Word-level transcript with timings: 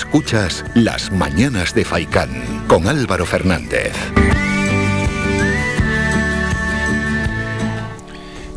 Escuchas 0.00 0.64
Las 0.74 1.12
Mañanas 1.12 1.74
de 1.74 1.84
Faicán 1.84 2.30
con 2.68 2.88
Álvaro 2.88 3.26
Fernández. 3.26 3.92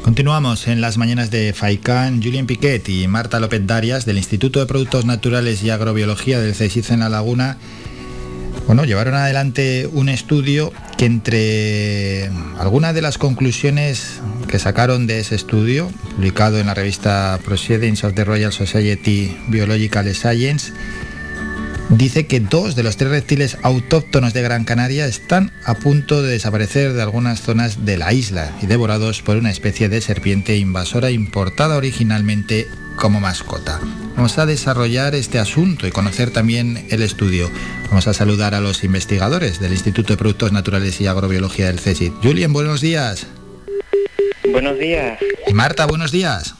Continuamos 0.01 0.69
en 0.69 0.79
las 0.79 0.97
mañanas 0.97 1.31
de 1.31 1.51
FAICAN. 1.51 2.23
Julián 2.23 2.45
Piquet 2.45 2.87
y 2.87 3.09
Marta 3.09 3.41
López 3.41 3.67
Darias 3.67 4.05
del 4.05 4.19
Instituto 4.19 4.61
de 4.61 4.67
Productos 4.67 5.03
Naturales 5.03 5.61
y 5.63 5.69
Agrobiología 5.69 6.39
del 6.39 6.53
CSIC 6.53 6.91
en 6.91 7.01
La 7.01 7.09
Laguna 7.09 7.57
bueno, 8.65 8.85
llevaron 8.85 9.15
adelante 9.15 9.89
un 9.91 10.07
estudio 10.07 10.71
que 10.97 11.05
entre 11.05 12.29
algunas 12.57 12.95
de 12.95 13.01
las 13.01 13.17
conclusiones 13.17 14.21
que 14.47 14.57
sacaron 14.57 15.05
de 15.05 15.19
ese 15.19 15.35
estudio, 15.35 15.91
publicado 16.15 16.59
en 16.59 16.67
la 16.67 16.73
revista 16.73 17.37
Proceedings 17.43 18.05
of 18.05 18.13
the 18.13 18.23
Royal 18.23 18.53
Society 18.53 19.37
Biological 19.49 20.07
Science, 20.15 20.71
dice 21.89 22.27
que 22.27 22.39
dos 22.39 22.75
de 22.75 22.83
los 22.83 22.97
tres 22.97 23.11
reptiles 23.11 23.57
autóctonos 23.61 24.33
de 24.33 24.41
Gran 24.41 24.65
Canaria 24.65 25.05
están 25.05 25.51
a 25.65 25.75
punto 25.75 26.21
de 26.21 26.31
desaparecer 26.31 26.93
de 26.93 27.01
algunas 27.01 27.41
zonas 27.41 27.85
de 27.85 27.97
la 27.97 28.13
isla 28.13 28.51
y 28.61 28.65
devorados 28.65 29.21
por 29.21 29.37
una 29.37 29.51
especie 29.51 29.89
de 29.89 30.01
serpiente 30.01 30.57
invasora 30.57 31.11
importada 31.11 31.77
originalmente 31.77 32.67
como 32.95 33.19
mascota. 33.19 33.79
Vamos 34.15 34.37
a 34.37 34.45
desarrollar 34.45 35.15
este 35.15 35.39
asunto 35.39 35.87
y 35.87 35.91
conocer 35.91 36.31
también 36.31 36.85
el 36.89 37.01
estudio. 37.01 37.49
Vamos 37.89 38.07
a 38.07 38.13
saludar 38.13 38.53
a 38.53 38.61
los 38.61 38.83
investigadores 38.83 39.59
del 39.59 39.71
Instituto 39.71 40.13
de 40.13 40.17
Productos 40.17 40.51
Naturales 40.51 41.01
y 41.01 41.07
Agrobiología 41.07 41.67
del 41.67 41.79
CSIC. 41.79 42.13
Julian, 42.21 42.53
buenos 42.53 42.81
días. 42.81 43.27
Buenos 44.51 44.77
días. 44.77 45.19
Y 45.47 45.53
Marta, 45.53 45.85
buenos 45.85 46.11
días. 46.11 46.55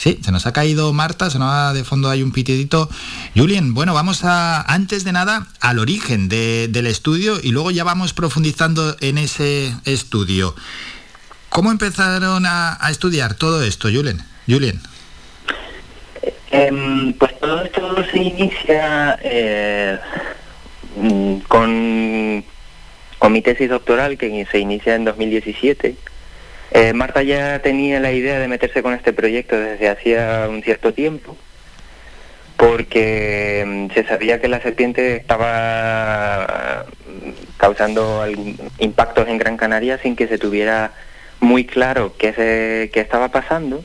Sí, 0.00 0.18
se 0.24 0.32
nos 0.32 0.46
ha 0.46 0.54
caído 0.54 0.94
Marta, 0.94 1.28
se 1.28 1.38
nos 1.38 1.50
va 1.50 1.74
de 1.74 1.84
fondo 1.84 2.08
hay 2.08 2.22
un 2.22 2.32
pitidito. 2.32 2.88
Julian, 3.36 3.74
bueno, 3.74 3.92
vamos 3.92 4.24
a, 4.24 4.62
antes 4.62 5.04
de 5.04 5.12
nada, 5.12 5.46
al 5.60 5.78
origen 5.78 6.30
del 6.30 6.86
estudio 6.86 7.34
y 7.42 7.50
luego 7.50 7.70
ya 7.70 7.84
vamos 7.84 8.14
profundizando 8.14 8.96
en 9.02 9.18
ese 9.18 9.74
estudio. 9.84 10.54
¿Cómo 11.50 11.70
empezaron 11.70 12.46
a, 12.46 12.78
estudiar 12.90 13.34
todo 13.34 13.62
esto, 13.62 13.88
Julian? 13.92 14.26
Julian. 14.48 14.80
Em, 16.50 17.12
pues 17.12 17.38
todo 17.38 17.62
esto 17.62 18.02
se 18.10 18.22
inicia 18.22 19.18
eh, 19.22 19.98
mm, 20.96 21.34
con, 21.40 22.42
con 23.18 23.32
mi 23.34 23.42
tesis 23.42 23.68
doctoral 23.68 24.16
que 24.16 24.46
se 24.50 24.60
inicia 24.60 24.94
en 24.94 25.04
2017 25.04 25.94
eh, 26.72 26.92
Marta 26.92 27.22
ya 27.22 27.60
tenía 27.60 28.00
la 28.00 28.12
idea 28.12 28.38
de 28.38 28.48
meterse 28.48 28.82
con 28.82 28.94
este 28.94 29.12
proyecto 29.12 29.56
desde 29.56 29.88
hacía 29.88 30.46
un 30.48 30.62
cierto 30.62 30.94
tiempo, 30.94 31.36
porque 32.56 33.64
mm, 33.66 33.94
se 33.94 34.04
sabía 34.04 34.40
que 34.40 34.48
la 34.48 34.60
serpiente 34.60 35.16
estaba 35.16 36.86
mm, 37.06 37.30
causando 37.56 38.24
impactos 38.78 39.28
en 39.28 39.38
Gran 39.38 39.56
Canaria 39.56 39.98
sin 39.98 40.14
que 40.16 40.28
se 40.28 40.38
tuviera 40.38 40.92
muy 41.40 41.64
claro 41.64 42.14
qué, 42.18 42.32
se, 42.32 42.90
qué 42.92 43.00
estaba 43.00 43.28
pasando. 43.28 43.82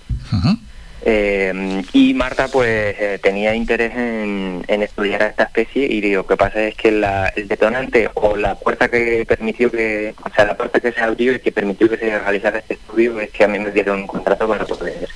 Eh, 1.08 1.84
y 1.94 2.16
Marta 2.16 2.48
pues 2.48 2.96
eh, 3.00 3.20
tenía 3.22 3.54
interés 3.54 3.94
en, 3.96 4.64
estudiar 4.68 5.22
a 5.22 5.28
esta 5.28 5.44
especie 5.44 5.86
y 5.86 6.02
lo 6.12 6.26
que 6.26 6.36
pasa 6.36 6.62
es 6.64 6.76
que 6.76 6.88
el 6.90 7.48
detonante 7.48 8.10
o 8.16 8.36
la 8.36 8.56
puerta 8.56 8.90
que 8.90 9.24
permitió 9.28 9.70
que, 9.70 10.16
o 10.24 10.34
sea, 10.34 10.46
la 10.46 10.58
puerta 10.58 10.80
que 10.80 10.92
se 10.92 11.00
abrió 11.02 11.34
y 11.34 11.40
que 11.40 11.52
permitió 11.52 11.88
que 11.88 11.98
se 11.98 12.18
realizara 12.18 12.58
este 12.58 12.74
estudio 12.74 13.20
es 13.20 13.30
que 13.30 13.44
a 13.44 13.48
mí 13.48 13.60
me 13.60 13.72
dieron 13.72 14.00
un 14.00 14.08
contrato 14.08 14.48
para 14.48 14.66
poder 14.66 15.08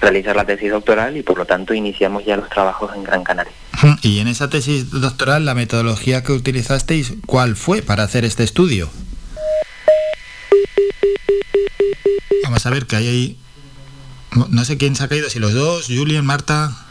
realizar 0.00 0.34
la 0.34 0.44
tesis 0.44 0.70
doctoral 0.70 1.16
y 1.16 1.22
por 1.22 1.38
lo 1.38 1.46
tanto 1.46 1.74
iniciamos 1.74 2.24
ya 2.24 2.36
los 2.36 2.48
trabajos 2.48 2.90
en 2.96 3.04
Gran 3.04 3.22
Canaria. 3.22 3.52
Y 4.02 4.18
en 4.18 4.26
esa 4.26 4.50
tesis 4.50 4.90
doctoral, 4.90 5.44
la 5.44 5.54
metodología 5.54 6.24
que 6.24 6.32
utilizasteis, 6.32 7.14
¿cuál 7.26 7.54
fue 7.54 7.82
para 7.82 8.02
hacer 8.02 8.24
este 8.24 8.42
estudio? 8.42 8.90
Vamos 12.42 12.66
a 12.66 12.70
ver 12.70 12.86
que 12.86 12.96
hay 12.96 13.06
ahí 13.06 13.38
no 14.32 14.64
sé 14.64 14.76
quién 14.76 14.96
se 14.96 15.04
ha 15.04 15.08
caído, 15.08 15.28
si 15.30 15.38
los 15.38 15.52
dos, 15.52 15.86
Julian, 15.86 16.24
Marta. 16.24 16.86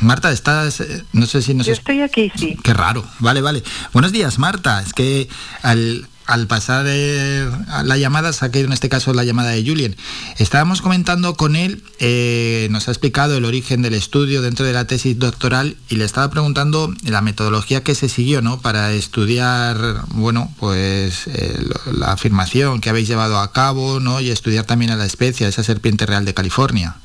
Marta, 0.00 0.32
estás, 0.32 0.82
no 1.12 1.26
sé 1.26 1.42
si 1.42 1.54
nos... 1.54 1.66
Yo 1.66 1.72
estoy 1.74 2.00
aquí, 2.00 2.32
sí. 2.34 2.56
Qué 2.62 2.74
raro, 2.74 3.04
vale, 3.20 3.40
vale. 3.40 3.62
Buenos 3.92 4.10
días, 4.10 4.38
Marta. 4.38 4.82
Es 4.82 4.92
que 4.92 5.28
al, 5.62 6.08
al 6.32 6.46
pasar 6.46 6.86
eh, 6.88 7.46
la 7.84 7.98
llamada, 7.98 8.32
saqué 8.32 8.60
en 8.60 8.72
este 8.72 8.88
caso 8.88 9.12
la 9.12 9.22
llamada 9.22 9.50
de 9.50 9.62
Julien. 9.62 9.96
Estábamos 10.38 10.80
comentando 10.80 11.34
con 11.34 11.56
él, 11.56 11.84
eh, 11.98 12.68
nos 12.70 12.88
ha 12.88 12.90
explicado 12.90 13.36
el 13.36 13.44
origen 13.44 13.82
del 13.82 13.92
estudio 13.92 14.40
dentro 14.40 14.64
de 14.64 14.72
la 14.72 14.86
tesis 14.86 15.18
doctoral 15.18 15.76
y 15.90 15.96
le 15.96 16.06
estaba 16.06 16.30
preguntando 16.30 16.90
la 17.04 17.20
metodología 17.20 17.82
que 17.82 17.94
se 17.94 18.08
siguió 18.08 18.40
¿no? 18.40 18.62
para 18.62 18.92
estudiar, 18.92 19.76
bueno, 20.14 20.50
pues 20.58 21.26
eh, 21.26 21.54
la 21.92 22.12
afirmación 22.12 22.80
que 22.80 22.88
habéis 22.88 23.08
llevado 23.08 23.38
a 23.38 23.52
cabo 23.52 24.00
¿no? 24.00 24.18
y 24.20 24.30
estudiar 24.30 24.64
también 24.64 24.90
a 24.90 24.96
la 24.96 25.04
especie, 25.04 25.44
a 25.44 25.50
esa 25.50 25.62
serpiente 25.62 26.06
real 26.06 26.24
de 26.24 26.32
California. 26.32 26.96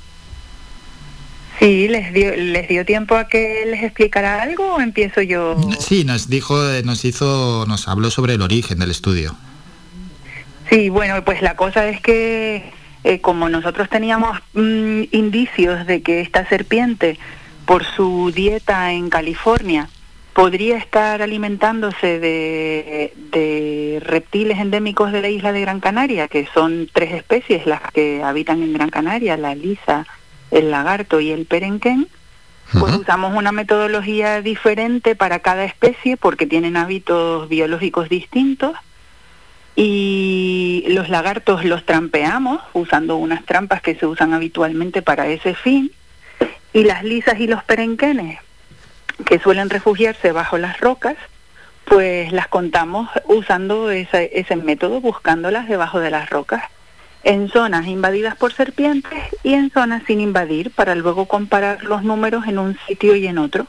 Sí, 1.60 1.88
les 1.88 2.14
dio, 2.14 2.36
les 2.36 2.68
dio 2.68 2.86
tiempo 2.86 3.16
a 3.16 3.28
que 3.28 3.64
les 3.66 3.84
explicara 3.84 4.42
algo 4.42 4.76
o 4.76 4.82
empiezo 4.82 5.22
yo. 5.22 5.56
Sí, 5.80 6.04
nos 6.04 6.30
dijo, 6.30 6.56
nos 6.84 7.04
hizo, 7.04 7.66
nos 7.68 7.88
habló 7.88 8.12
sobre 8.12 8.36
el 8.36 8.42
origen 8.42 8.78
del 8.80 8.92
estudio. 8.92 9.36
Sí, 10.70 10.90
bueno, 10.90 11.24
pues 11.24 11.42
la 11.42 11.56
cosa 11.56 11.88
es 11.88 12.00
que 12.02 12.64
eh, 13.04 13.22
como 13.22 13.50
nosotros 13.50 13.90
teníamos 13.90 14.38
mm, 14.54 15.04
indicios 15.12 15.88
de 15.88 16.02
que 16.02 16.22
esta 16.22 16.48
serpiente, 16.48 17.18
por 17.66 17.86
su 17.86 18.32
dieta 18.36 18.92
en 18.92 19.10
California, 19.10 19.90
podría 20.34 20.78
estar 20.78 21.22
alimentándose 21.22 22.20
de, 22.20 23.14
de, 23.32 24.00
reptiles 24.06 24.60
endémicos 24.60 25.12
de 25.12 25.22
la 25.22 25.30
isla 25.30 25.52
de 25.52 25.62
Gran 25.62 25.80
Canaria, 25.80 26.28
que 26.28 26.48
son 26.54 26.88
tres 26.94 27.14
especies 27.14 27.66
las 27.66 27.82
que 27.92 28.22
habitan 28.22 28.62
en 28.62 28.74
Gran 28.74 28.90
Canaria, 28.90 29.36
la 29.38 29.56
lisa, 29.56 30.06
el 30.52 30.72
lagarto 30.72 31.20
y 31.20 31.32
el 31.32 31.46
perenquén, 31.46 32.08
pues 32.80 32.96
usamos 32.96 33.34
una 33.36 33.52
metodología 33.52 34.42
diferente 34.42 35.16
para 35.16 35.40
cada 35.40 35.64
especie 35.64 36.18
porque 36.18 36.46
tienen 36.46 36.76
hábitos 36.76 37.48
biológicos 37.48 38.10
distintos 38.10 38.76
y 39.76 40.86
los 40.90 41.08
lagartos 41.08 41.64
los 41.64 41.86
trampeamos 41.86 42.62
usando 42.74 43.16
unas 43.16 43.46
trampas 43.46 43.82
que 43.82 43.96
se 43.96 44.06
usan 44.06 44.34
habitualmente 44.34 45.02
para 45.02 45.28
ese 45.28 45.54
fin 45.54 45.92
y 46.74 46.84
las 46.84 47.04
lisas 47.04 47.40
y 47.40 47.48
los 47.48 47.64
perenquenes 47.64 48.40
que 49.26 49.40
suelen 49.40 49.70
refugiarse 49.70 50.32
bajo 50.32 50.58
las 50.58 50.80
rocas 50.80 51.16
pues 51.86 52.34
las 52.34 52.48
contamos 52.48 53.10
usando 53.26 53.92
ese, 53.92 54.32
ese 54.34 54.56
método 54.58 55.00
buscándolas 55.00 55.70
debajo 55.70 56.00
de 56.00 56.10
las 56.10 56.30
rocas 56.30 56.64
en 57.24 57.50
zonas 57.50 57.88
invadidas 57.88 58.36
por 58.36 58.54
serpientes 58.54 59.20
y 59.44 59.54
en 59.54 59.72
zonas 59.72 60.04
sin 60.08 60.22
invadir 60.22 60.72
para 60.72 60.96
luego 60.96 61.28
comparar 61.28 61.84
los 61.84 62.04
números 62.04 62.46
en 62.48 62.60
un 62.60 62.78
sitio 62.88 63.16
y 63.16 63.28
en 63.28 63.38
otro. 63.38 63.68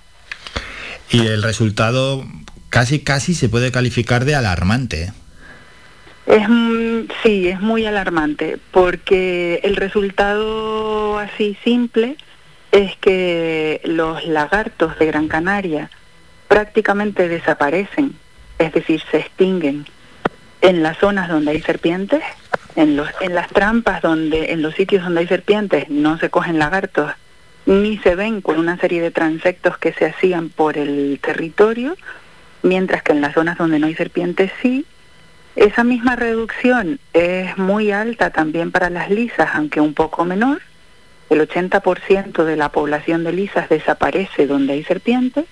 Y 1.10 1.26
el 1.26 1.42
resultado 1.42 2.25
casi 2.69 3.00
casi 3.00 3.34
se 3.34 3.48
puede 3.48 3.72
calificar 3.72 4.25
de 4.25 4.34
alarmante. 4.34 5.12
Es, 6.26 6.48
mm, 6.48 7.08
sí, 7.22 7.48
es 7.48 7.60
muy 7.60 7.87
alarmante 7.87 8.58
porque 8.70 9.60
el 9.64 9.76
resultado 9.76 11.19
así 11.19 11.56
simple 11.64 12.16
es 12.70 12.97
que 12.98 13.81
los 13.84 14.25
lagartos 14.26 14.98
de 14.98 15.06
Gran 15.06 15.28
Canaria 15.28 15.91
prácticamente 16.48 17.28
desaparecen, 17.28 18.14
es 18.58 18.72
decir, 18.72 19.03
se 19.10 19.19
extinguen 19.19 19.87
en 20.60 20.82
las 20.82 20.98
zonas 20.98 21.28
donde 21.28 21.53
hay 21.53 21.62
serpientes 21.62 22.22
en, 22.78 23.34
las 23.34 23.48
trampas 23.48 24.02
donde, 24.02 24.52
en 24.52 24.62
los 24.62 24.74
sitios 24.74 25.02
donde 25.02 25.20
hay 25.20 25.26
serpientes 25.26 25.90
no 25.90 26.16
se 26.18 26.30
cogen 26.30 26.60
lagartos 26.60 27.10
ni 27.66 27.98
se 27.98 28.14
ven 28.14 28.40
con 28.40 28.58
una 28.58 28.78
serie 28.78 29.02
de 29.02 29.10
transectos 29.10 29.76
que 29.78 29.92
se 29.92 30.06
hacían 30.06 30.48
por 30.48 30.78
el 30.78 31.19
territorio, 31.20 31.96
mientras 32.62 33.02
que 33.02 33.12
en 33.12 33.20
las 33.20 33.34
zonas 33.34 33.58
donde 33.58 33.78
no 33.78 33.88
hay 33.88 33.94
serpientes 33.94 34.52
sí. 34.62 34.86
Esa 35.56 35.82
misma 35.82 36.14
reducción 36.14 37.00
es 37.12 37.58
muy 37.58 37.90
alta 37.90 38.30
también 38.30 38.70
para 38.70 38.90
las 38.90 39.10
lisas, 39.10 39.50
aunque 39.54 39.81
un 39.81 39.92
poco 39.92 40.24
menor. 40.24 40.62
El 41.31 41.46
80% 41.46 42.44
de 42.44 42.56
la 42.56 42.70
población 42.70 43.24
de 43.24 43.32
lisas 43.32 43.69
desaparece 43.69 44.46
donde 44.46 44.74
hay 44.74 44.84
serpientes 44.84 45.44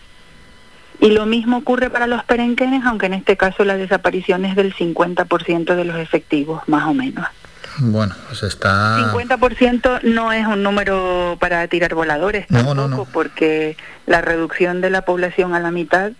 y 1.00 1.10
lo 1.10 1.26
mismo 1.26 1.58
ocurre 1.58 1.90
para 1.90 2.06
los 2.06 2.25
perenquenes, 2.25 2.84
aunque 2.84 3.06
en 3.06 3.14
este 3.14 3.37
caso 3.37 3.64
la 3.64 3.76
desaparición 3.76 4.44
es 4.44 4.56
del 4.56 4.75
50% 4.75 5.75
de 5.75 5.84
los 5.84 5.96
efectivos, 5.96 6.62
más 6.66 6.87
o 6.87 6.94
menos. 6.94 7.26
Bueno, 7.78 8.14
pues 8.28 8.43
está... 8.43 9.12
50% 9.12 10.02
no 10.02 10.32
es 10.32 10.46
un 10.46 10.62
número 10.62 11.37
para 11.38 11.66
tirar 11.69 11.94
voladores 11.94 12.46
tampoco, 12.46 12.75
no, 12.75 12.88
no, 12.88 12.96
no. 12.96 13.04
porque 13.04 13.76
la 14.06 14.22
reducción 14.22 14.81
de 14.81 14.90
la 14.90 15.02
población 15.02 15.54
a 15.54 15.60
la 15.60 15.70
mitad 15.70 16.12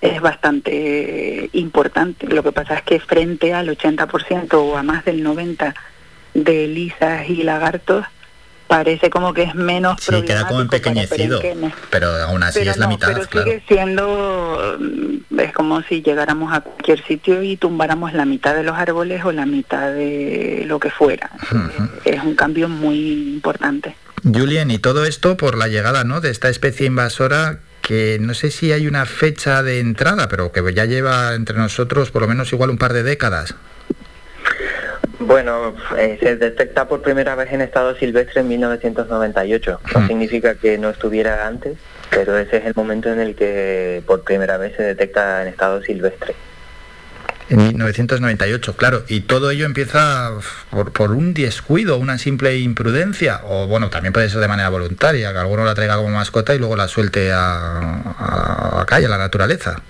es 0.00 0.20
bastante 0.20 1.50
importante. 1.52 2.26
Lo 2.26 2.42
que 2.42 2.52
pasa 2.52 2.74
es 2.74 2.82
que 2.82 2.98
frente 3.00 3.54
al 3.54 3.68
80% 3.68 4.54
o 4.54 4.76
a 4.76 4.82
más 4.82 5.04
del 5.04 5.24
90% 5.24 5.74
de 6.34 6.68
lisas 6.68 7.28
y 7.30 7.42
lagartos, 7.42 8.04
parece 8.66 9.10
como 9.10 9.32
que 9.32 9.44
es 9.44 9.54
menos 9.54 10.00
sí 10.00 10.22
queda 10.22 10.46
como 10.46 10.60
empequeñecido 10.60 11.40
pero 11.90 12.08
aún 12.24 12.42
así 12.42 12.60
es 12.60 12.76
la 12.76 12.88
mitad 12.88 13.08
pero 13.08 13.44
sigue 13.44 13.62
siendo 13.68 14.76
mm, 14.78 15.38
es 15.38 15.52
como 15.52 15.82
si 15.82 16.02
llegáramos 16.02 16.52
a 16.52 16.60
cualquier 16.60 17.04
sitio 17.04 17.42
y 17.42 17.56
tumbáramos 17.56 18.12
la 18.12 18.24
mitad 18.24 18.54
de 18.54 18.62
los 18.62 18.76
árboles 18.76 19.24
o 19.24 19.32
la 19.32 19.46
mitad 19.46 19.92
de 19.92 20.64
lo 20.66 20.78
que 20.80 20.90
fuera. 20.90 21.30
Es 22.04 22.22
un 22.22 22.34
cambio 22.34 22.68
muy 22.68 23.34
importante. 23.34 23.96
Julien 24.22 24.70
y 24.70 24.78
todo 24.78 25.04
esto 25.04 25.36
por 25.36 25.56
la 25.56 25.68
llegada 25.68 26.04
¿no? 26.04 26.20
de 26.20 26.30
esta 26.30 26.48
especie 26.48 26.86
invasora 26.86 27.60
que 27.82 28.18
no 28.20 28.34
sé 28.34 28.50
si 28.50 28.72
hay 28.72 28.88
una 28.88 29.06
fecha 29.06 29.62
de 29.62 29.78
entrada 29.78 30.28
pero 30.28 30.50
que 30.50 30.74
ya 30.74 30.86
lleva 30.86 31.34
entre 31.34 31.56
nosotros 31.56 32.10
por 32.10 32.22
lo 32.22 32.28
menos 32.28 32.52
igual 32.52 32.70
un 32.70 32.78
par 32.78 32.92
de 32.92 33.04
décadas 33.04 33.54
bueno, 35.18 35.74
eh, 35.96 36.18
se 36.20 36.36
detecta 36.36 36.88
por 36.88 37.02
primera 37.02 37.34
vez 37.34 37.52
en 37.52 37.62
estado 37.62 37.96
silvestre 37.96 38.40
en 38.40 38.48
1998. 38.48 39.80
No 39.94 40.06
significa 40.06 40.54
que 40.56 40.78
no 40.78 40.90
estuviera 40.90 41.46
antes, 41.46 41.78
pero 42.10 42.36
ese 42.36 42.58
es 42.58 42.66
el 42.66 42.74
momento 42.74 43.12
en 43.12 43.20
el 43.20 43.34
que 43.34 44.02
por 44.06 44.24
primera 44.24 44.58
vez 44.58 44.76
se 44.76 44.82
detecta 44.82 45.42
en 45.42 45.48
estado 45.48 45.82
silvestre. 45.82 46.34
En 47.48 47.58
1998, 47.58 48.76
claro. 48.76 49.04
Y 49.08 49.20
todo 49.20 49.52
ello 49.52 49.66
empieza 49.66 50.32
por, 50.70 51.12
un 51.12 51.32
descuido, 51.32 51.96
una 51.96 52.18
simple 52.18 52.58
imprudencia, 52.58 53.40
o 53.44 53.68
bueno, 53.68 53.88
también 53.88 54.12
puede 54.12 54.28
ser 54.28 54.40
de 54.40 54.48
manera 54.48 54.68
voluntaria, 54.68 55.32
que 55.32 55.38
alguno 55.38 55.64
la 55.64 55.74
traiga 55.74 55.96
como 55.96 56.10
mascota 56.10 56.54
y 56.54 56.58
luego 56.58 56.74
la 56.74 56.88
suelte 56.88 57.30
a, 57.32 57.78
a, 58.18 58.80
a 58.80 58.86
calle, 58.86 59.06
a 59.06 59.10
la 59.10 59.18
naturaleza. 59.18 59.80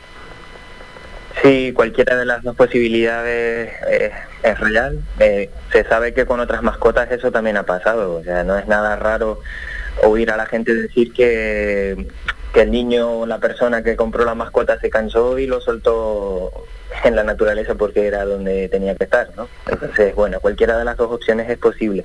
Sí, 1.43 1.73
cualquiera 1.75 2.17
de 2.17 2.25
las 2.25 2.43
dos 2.43 2.57
posibilidades 2.57 3.71
eh, 3.91 4.11
es 4.51 4.61
real. 4.61 5.01
Eh, 5.19 5.51
se 5.73 5.85
sabe 5.85 6.15
que 6.15 6.27
con 6.27 6.41
otras 6.41 6.63
mascotas 6.63 7.11
eso 7.11 7.31
también 7.31 7.57
ha 7.57 7.65
pasado. 7.65 8.15
O 8.15 8.23
sea, 8.23 8.45
no 8.45 8.57
es 8.57 8.67
nada 8.67 8.97
raro 8.97 9.41
oír 10.03 10.31
a 10.31 10.37
la 10.37 10.47
gente 10.47 10.75
decir 10.75 11.13
que, 11.13 12.07
que 12.53 12.63
el 12.63 12.71
niño 12.71 13.11
o 13.21 13.27
la 13.27 13.39
persona 13.39 13.83
que 13.83 13.97
compró 13.97 14.25
la 14.25 14.35
mascota 14.35 14.79
se 14.81 14.91
cansó 14.91 15.39
y 15.39 15.47
lo 15.47 15.61
soltó 15.61 16.53
en 17.05 17.17
la 17.17 17.25
naturaleza 17.25 17.75
porque 17.75 18.07
era 18.07 18.25
donde 18.25 18.69
tenía 18.69 18.95
que 18.95 19.05
estar, 19.05 19.31
¿no? 19.37 19.49
Entonces, 19.67 20.15
bueno, 20.15 20.41
cualquiera 20.41 20.79
de 20.79 20.85
las 20.85 20.97
dos 20.97 21.13
opciones 21.13 21.49
es 21.51 21.59
posible. 21.59 22.05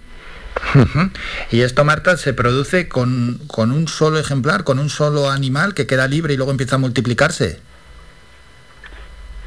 Y 1.49 1.61
esto, 1.61 1.83
Marta, 1.83 2.17
se 2.17 2.33
produce 2.33 2.87
con, 2.87 3.39
con 3.47 3.71
un 3.71 3.87
solo 3.87 4.19
ejemplar, 4.19 4.63
con 4.63 4.79
un 4.79 4.89
solo 4.89 5.29
animal 5.29 5.73
que 5.73 5.87
queda 5.87 6.07
libre 6.07 6.33
y 6.33 6.37
luego 6.37 6.51
empieza 6.51 6.75
a 6.75 6.79
multiplicarse. 6.79 7.59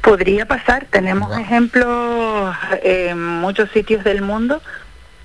Podría 0.05 0.45
pasar, 0.45 0.85
tenemos 0.91 1.35
ejemplos 1.35 2.55
en 2.83 3.17
muchos 3.17 3.71
sitios 3.71 4.03
del 4.03 4.21
mundo 4.21 4.61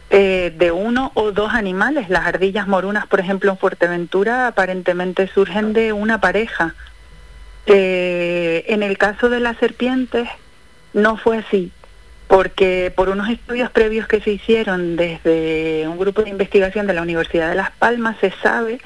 eh, 0.08 0.54
de 0.56 0.72
uno 0.72 1.12
o 1.12 1.32
dos 1.32 1.52
animales. 1.52 2.08
Las 2.08 2.26
ardillas 2.26 2.66
morunas, 2.66 3.06
por 3.06 3.20
ejemplo, 3.20 3.50
en 3.50 3.58
Fuerteventura, 3.58 4.46
aparentemente 4.46 5.28
surgen 5.28 5.74
de 5.74 5.92
una 5.92 6.22
pareja. 6.22 6.74
Eh, 7.66 8.64
en 8.68 8.82
el 8.82 8.96
caso 8.96 9.28
de 9.28 9.40
las 9.40 9.58
serpientes, 9.58 10.26
no 10.94 11.18
fue 11.18 11.36
así, 11.36 11.72
porque 12.26 12.90
por 12.96 13.10
unos 13.10 13.28
estudios 13.28 13.70
previos 13.70 14.08
que 14.08 14.22
se 14.22 14.30
hicieron 14.30 14.96
desde 14.96 15.86
un 15.88 15.98
grupo 15.98 16.22
de 16.22 16.30
investigación 16.30 16.86
de 16.86 16.94
la 16.94 17.02
Universidad 17.02 17.50
de 17.50 17.56
Las 17.56 17.70
Palmas, 17.72 18.16
se 18.22 18.32
sabe, 18.42 18.80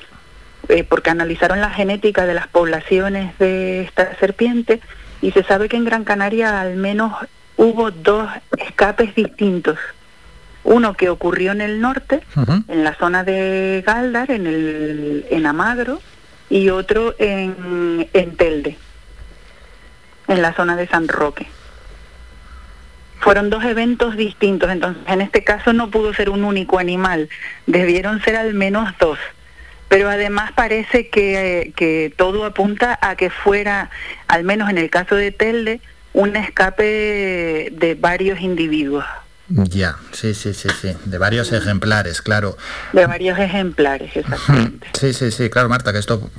eh, 0.69 0.83
porque 0.83 1.11
analizaron 1.11 1.61
la 1.61 1.71
genética 1.71 2.27
de 2.27 2.35
las 2.35 2.49
poblaciones 2.49 3.39
de 3.39 3.83
esta 3.83 4.17
serpiente, 4.17 4.81
y 5.25 5.33
se 5.33 5.43
sabe 5.43 5.71
que 5.71 5.79
en 5.79 5.87
Gran 5.87 6.05
Canaria 6.05 6.61
al 6.61 6.77
menos 6.77 7.15
hubo 7.57 7.91
dos 7.91 8.29
escapes 8.59 9.15
distintos. 9.15 9.79
Uno 10.65 10.93
que 10.93 11.09
ocurrió 11.09 11.53
en 11.53 11.63
el 11.63 11.81
norte, 11.81 12.21
en 12.69 12.85
la 12.85 12.95
zona 12.97 13.25
de 13.25 13.83
Galdar, 13.87 14.31
en, 14.31 14.47
el, 14.47 15.25
en 15.31 15.47
Amagro, 15.47 16.03
y 16.51 16.69
otro 16.69 17.15
en, 17.19 18.07
en 18.13 18.37
Telde, 18.37 18.77
en 20.29 20.43
la 20.43 20.53
zona 20.53 20.77
de 20.77 20.87
San 20.89 21.09
Roque. 21.09 21.47
Fueron 23.21 23.49
dos 23.49 23.65
eventos 23.65 24.19
distintos, 24.19 24.71
entonces 24.71 25.03
en 25.07 25.23
este 25.23 25.43
caso 25.43 25.73
no 25.73 25.91
pudo 25.91 26.13
ser 26.13 26.29
un 26.29 26.45
único 26.45 26.79
animal, 26.79 27.31
debieron 27.67 28.21
ser 28.21 28.37
al 28.37 28.53
menos 28.53 28.93
dos 29.01 29.19
pero 29.89 30.09
además 30.09 30.53
parece 30.53 31.09
que, 31.09 32.13
todo 32.17 32.45
apunta 32.45 32.99
a 33.01 33.17
que 33.17 33.31
fuera, 33.31 33.91
al 34.29 34.45
menos 34.45 34.71
en 34.71 34.79
el 34.79 34.91
caso 34.91 35.15
de 35.15 35.31
Telde, 35.31 35.81
un 36.13 36.37
escape 36.37 37.71
de 37.73 37.97
varios 37.99 38.41
individuos. 38.41 39.05
Ya, 39.49 39.99
sí, 40.13 40.33
sí, 40.33 40.55
sí, 40.55 40.69
sí, 40.81 40.97
de 41.05 41.19
varios 41.19 41.53
ejemplares, 41.53 42.23
claro. 42.23 42.57
De 42.95 43.07
varios 43.07 43.39
ejemplares, 43.39 44.17
exactamente. 44.17 44.87
Sí, 44.99 45.13
sí, 45.13 45.31
sí, 45.31 45.51
claro, 45.51 45.69
Marta, 45.69 45.93
que 45.93 45.99
esto 45.99 46.31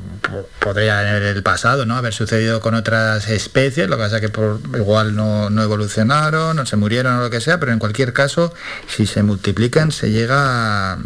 podría 0.59 1.15
en 1.15 1.21
el 1.21 1.43
pasado, 1.43 1.85
¿no? 1.85 1.97
Haber 1.97 2.13
sucedido 2.13 2.61
con 2.61 2.73
otras 2.73 3.29
especies, 3.29 3.89
lo 3.89 3.97
que 3.97 4.03
pasa 4.03 4.19
que 4.21 4.29
por, 4.29 4.59
igual 4.73 5.15
no, 5.15 5.51
no 5.51 5.61
evolucionaron, 5.61 6.55
no 6.55 6.65
se 6.65 6.77
murieron 6.77 7.17
o 7.17 7.21
lo 7.21 7.29
que 7.29 7.41
sea, 7.41 7.59
pero 7.59 7.71
en 7.71 7.77
cualquier 7.77 8.11
caso, 8.11 8.51
si 8.87 9.05
se 9.05 9.21
multiplican, 9.21 9.91
se 9.91 10.09
llega, 10.09 10.97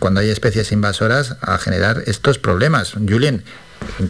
cuando 0.00 0.20
hay 0.20 0.30
especies 0.30 0.72
invasoras, 0.72 1.36
a 1.42 1.58
generar 1.58 2.02
estos 2.06 2.38
problemas. 2.38 2.94
Julien, 3.08 3.44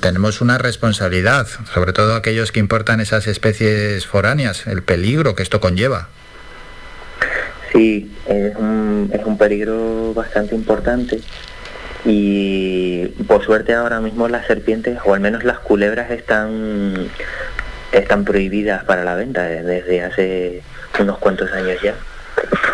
tenemos 0.00 0.40
una 0.40 0.56
responsabilidad, 0.56 1.46
sobre 1.74 1.92
todo 1.92 2.14
aquellos 2.14 2.50
que 2.50 2.60
importan 2.60 3.00
esas 3.00 3.26
especies 3.26 4.06
foráneas, 4.06 4.66
el 4.66 4.82
peligro 4.82 5.34
que 5.34 5.42
esto 5.42 5.60
conlleva. 5.60 6.08
Sí, 7.74 8.08
es 8.26 8.54
un, 8.54 9.10
es 9.12 9.24
un 9.26 9.36
peligro 9.36 10.14
bastante 10.14 10.54
importante 10.54 11.20
y 12.04 13.06
por 13.26 13.44
suerte 13.44 13.74
ahora 13.74 14.00
mismo 14.00 14.28
las 14.28 14.46
serpientes 14.46 14.98
o 15.04 15.12
al 15.12 15.20
menos 15.20 15.42
las 15.42 15.58
culebras 15.58 16.10
están 16.12 17.08
están 17.90 18.24
prohibidas 18.24 18.84
para 18.84 19.02
la 19.02 19.16
venta 19.16 19.42
desde 19.42 20.02
hace 20.02 20.62
unos 21.00 21.18
cuantos 21.18 21.50
años 21.52 21.80
ya 21.82 21.94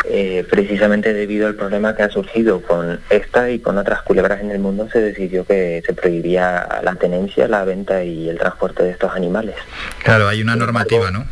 eh, 0.04 0.44
precisamente 0.50 1.14
debido 1.14 1.46
al 1.46 1.54
problema 1.54 1.94
que 1.94 2.02
ha 2.02 2.10
surgido 2.10 2.60
con 2.60 3.00
esta 3.08 3.50
y 3.50 3.60
con 3.60 3.78
otras 3.78 4.02
culebras 4.02 4.40
en 4.40 4.50
el 4.50 4.58
mundo 4.58 4.88
se 4.92 5.00
decidió 5.00 5.46
que 5.46 5.82
se 5.86 5.94
prohibía 5.94 6.66
la 6.82 6.96
tenencia, 6.96 7.46
la 7.46 7.64
venta 7.64 8.02
y 8.02 8.28
el 8.28 8.38
transporte 8.38 8.82
de 8.82 8.90
estos 8.90 9.14
animales. 9.14 9.54
Claro, 10.02 10.26
hay 10.26 10.42
una 10.42 10.56
normativa, 10.56 11.10
¿no? 11.10 11.26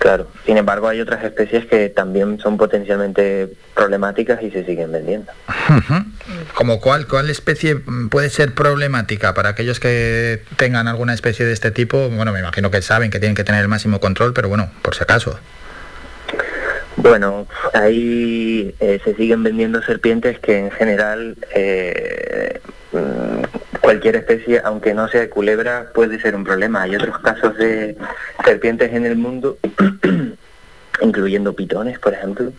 Claro, 0.00 0.28
sin 0.46 0.56
embargo 0.56 0.88
hay 0.88 0.98
otras 1.02 1.22
especies 1.22 1.66
que 1.66 1.90
también 1.90 2.40
son 2.40 2.56
potencialmente 2.56 3.50
problemáticas 3.74 4.42
y 4.42 4.50
se 4.50 4.64
siguen 4.64 4.90
vendiendo. 4.90 5.30
¿Como 6.54 6.80
cuál? 6.80 7.06
¿Cuál 7.06 7.28
especie 7.28 7.76
puede 8.10 8.30
ser 8.30 8.54
problemática 8.54 9.34
para 9.34 9.50
aquellos 9.50 9.78
que 9.78 10.42
tengan 10.56 10.88
alguna 10.88 11.12
especie 11.12 11.44
de 11.44 11.52
este 11.52 11.70
tipo? 11.70 12.08
Bueno, 12.08 12.32
me 12.32 12.40
imagino 12.40 12.70
que 12.70 12.80
saben 12.80 13.10
que 13.10 13.18
tienen 13.18 13.36
que 13.36 13.44
tener 13.44 13.60
el 13.60 13.68
máximo 13.68 14.00
control, 14.00 14.32
pero 14.32 14.48
bueno, 14.48 14.70
por 14.80 14.94
si 14.94 15.02
acaso. 15.02 15.38
Bueno, 16.96 17.46
ahí 17.74 18.74
eh, 18.80 19.00
se 19.04 19.14
siguen 19.16 19.42
vendiendo 19.42 19.82
serpientes 19.82 20.38
que 20.38 20.60
en 20.60 20.70
general 20.70 21.36
eh, 21.54 22.58
cualquier 23.80 24.16
especie, 24.16 24.60
aunque 24.64 24.94
no 24.94 25.08
sea 25.08 25.28
culebra, 25.30 25.90
puede 25.94 26.20
ser 26.20 26.34
un 26.34 26.44
problema. 26.44 26.82
Hay 26.82 26.94
otros 26.96 27.18
casos 27.18 27.56
de 27.56 27.96
serpientes 28.44 28.92
en 28.92 29.06
el 29.06 29.16
mundo, 29.16 29.58
incluyendo 31.00 31.54
pitones, 31.54 31.98
por 31.98 32.12
ejemplo, 32.14 32.52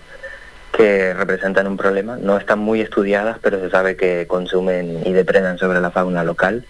que 0.72 1.14
representan 1.14 1.68
un 1.68 1.78
problema. 1.78 2.18
No 2.18 2.38
están 2.38 2.60
muy 2.60 2.82
estudiadas, 2.82 3.38
pero 3.42 3.60
se 3.60 3.70
sabe 3.70 3.96
que 3.96 4.26
consumen 4.28 5.02
y 5.06 5.14
depredan 5.14 5.58
sobre 5.58 5.82
la 5.82 5.92
fauna 5.92 6.24
local 6.24 6.66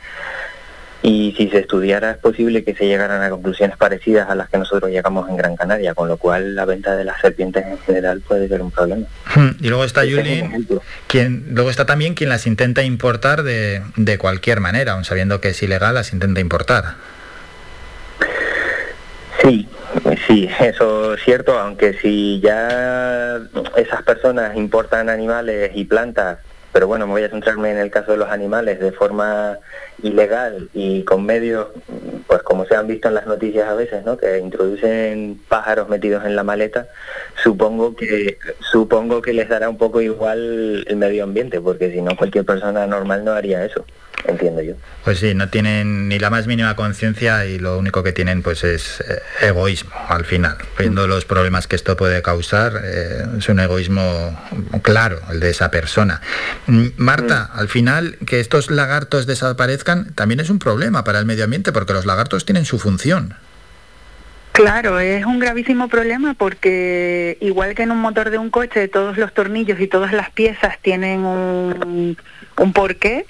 y 1.04 1.34
si 1.36 1.50
se 1.50 1.60
estudiara 1.60 2.12
es 2.12 2.18
posible 2.18 2.64
que 2.64 2.76
se 2.76 2.86
llegaran 2.86 3.24
a 3.24 3.30
conclusiones 3.30 3.76
parecidas 3.78 4.30
a 4.30 4.36
las 4.36 4.50
que 4.50 4.58
nosotros 4.58 4.92
llegamos 4.92 5.28
en 5.30 5.38
Gran 5.38 5.56
Canaria, 5.56 5.96
con 5.96 6.08
lo 6.08 6.18
cual 6.18 6.56
la 6.56 6.66
venta 6.66 6.96
de 6.96 7.04
las 7.04 7.20
serpientes 7.20 7.66
en 7.66 7.80
general 7.80 8.22
puede 8.22 8.48
ser 8.48 8.62
un 8.62 8.72
problema. 8.72 9.08
Hmm, 9.36 9.52
y 9.60 9.70
luego 9.70 9.84
está 9.84 10.06
Yuli, 10.06 10.44
quien, 11.08 11.48
luego 11.52 11.70
está 11.70 11.86
también 11.86 12.14
quien 12.14 12.30
las 12.30 12.46
intenta 12.46 12.84
importar 12.84 13.44
de, 13.44 13.82
de 13.96 14.18
cualquier 14.18 14.60
manera, 14.60 14.94
aun 14.94 15.04
sabiendo 15.04 15.42
que 15.42 15.50
es 15.50 15.64
ilegal, 15.64 15.96
las 15.96 16.14
intenta 16.14 16.40
importar. 16.40 16.96
Sí, 19.42 19.68
sí, 20.28 20.48
eso 20.60 21.16
es 21.16 21.24
cierto, 21.24 21.58
aunque 21.58 21.94
si 21.94 22.40
ya 22.42 23.40
esas 23.76 24.04
personas 24.04 24.56
importan 24.56 25.10
animales 25.10 25.72
y 25.74 25.86
plantas 25.86 26.38
pero 26.72 26.88
bueno, 26.88 27.06
me 27.08 27.14
voy 27.14 27.24
a 27.24 27.30
centrarme 27.30 27.72
en 27.72 27.78
el 27.78 27.92
caso 27.92 28.12
de 28.12 28.18
los 28.18 28.30
animales 28.30 28.80
de 28.80 28.92
forma 28.92 29.58
ilegal 30.04 30.70
y 30.74 31.04
con 31.04 31.26
medios, 31.26 31.68
pues 32.28 32.42
como 32.44 32.66
se 32.66 32.76
han 32.76 32.88
visto 32.88 33.08
en 33.08 33.16
las 33.16 33.28
noticias 33.28 33.68
a 33.68 33.74
veces, 33.74 34.06
¿no? 34.06 34.18
Que 34.18 34.40
introducen 34.40 35.40
pájaros 35.48 35.90
metidos 35.90 36.26
en 36.26 36.36
la 36.36 36.44
maleta, 36.44 36.88
supongo 37.44 37.96
que 37.96 38.38
supongo 38.60 39.22
que 39.22 39.34
les 39.34 39.50
dará 39.50 39.70
un 39.70 39.78
poco 39.78 40.02
igual 40.02 40.86
el 40.88 40.96
medio 40.96 41.24
ambiente, 41.24 41.60
porque 41.60 41.92
si 41.92 42.02
no 42.02 42.16
cualquier 42.16 42.46
persona 42.46 42.88
normal 42.88 43.24
no 43.26 43.32
haría 43.34 43.66
eso 43.66 43.86
entiendo 44.28 44.62
yo. 44.62 44.74
Pues 45.04 45.20
sí, 45.20 45.34
no 45.34 45.50
tienen 45.50 46.08
ni 46.08 46.20
la 46.20 46.30
más 46.30 46.48
mínima 46.48 46.76
conciencia 46.76 47.46
y 47.46 47.60
lo 47.60 47.78
único 47.78 48.04
que 48.04 48.12
tienen 48.12 48.42
pues 48.42 48.64
es 48.64 49.02
eh, 49.02 49.22
egoísmo 49.42 49.92
al 50.08 50.26
final. 50.26 50.58
Viendo 50.78 51.08
los 51.08 51.26
problemas 51.26 51.68
que 51.68 51.76
esto 51.76 51.96
puede 51.96 52.22
causar, 52.22 52.82
eh, 52.84 53.26
es 53.38 53.50
un 53.50 53.60
egoísmo 53.60 54.38
claro 54.82 55.20
el 55.32 55.40
de 55.40 55.50
esa 55.50 55.72
persona. 55.72 56.22
Mm, 56.68 56.88
Marta, 56.98 57.50
mm. 57.54 57.60
al 57.60 57.68
final 57.68 58.18
que 58.26 58.40
estos 58.40 58.72
lagartos 58.72 59.26
desaparezcan 59.26 60.14
también 60.14 60.40
es 60.40 60.50
un 60.50 60.60
problema 60.60 61.04
para 61.04 61.20
el 61.20 61.26
medio 61.26 61.44
ambiente 61.44 61.72
porque 61.72 61.94
los 61.94 62.06
lagartos 62.06 62.46
tienen 62.46 62.66
su 62.66 62.80
función. 62.80 63.36
Claro, 64.52 65.00
es 65.00 65.26
un 65.26 65.40
gravísimo 65.40 65.88
problema 65.88 66.34
porque 66.34 67.38
igual 67.40 67.74
que 67.74 67.84
en 67.84 67.92
un 67.92 68.00
motor 68.00 68.30
de 68.32 68.38
un 68.38 68.50
coche 68.50 68.90
todos 68.90 69.18
los 69.18 69.34
tornillos 69.34 69.80
y 69.80 69.88
todas 69.88 70.12
las 70.12 70.30
piezas 70.30 70.78
tienen 70.82 71.22
un, 71.22 72.18
un 72.58 72.74
porqué, 72.74 73.26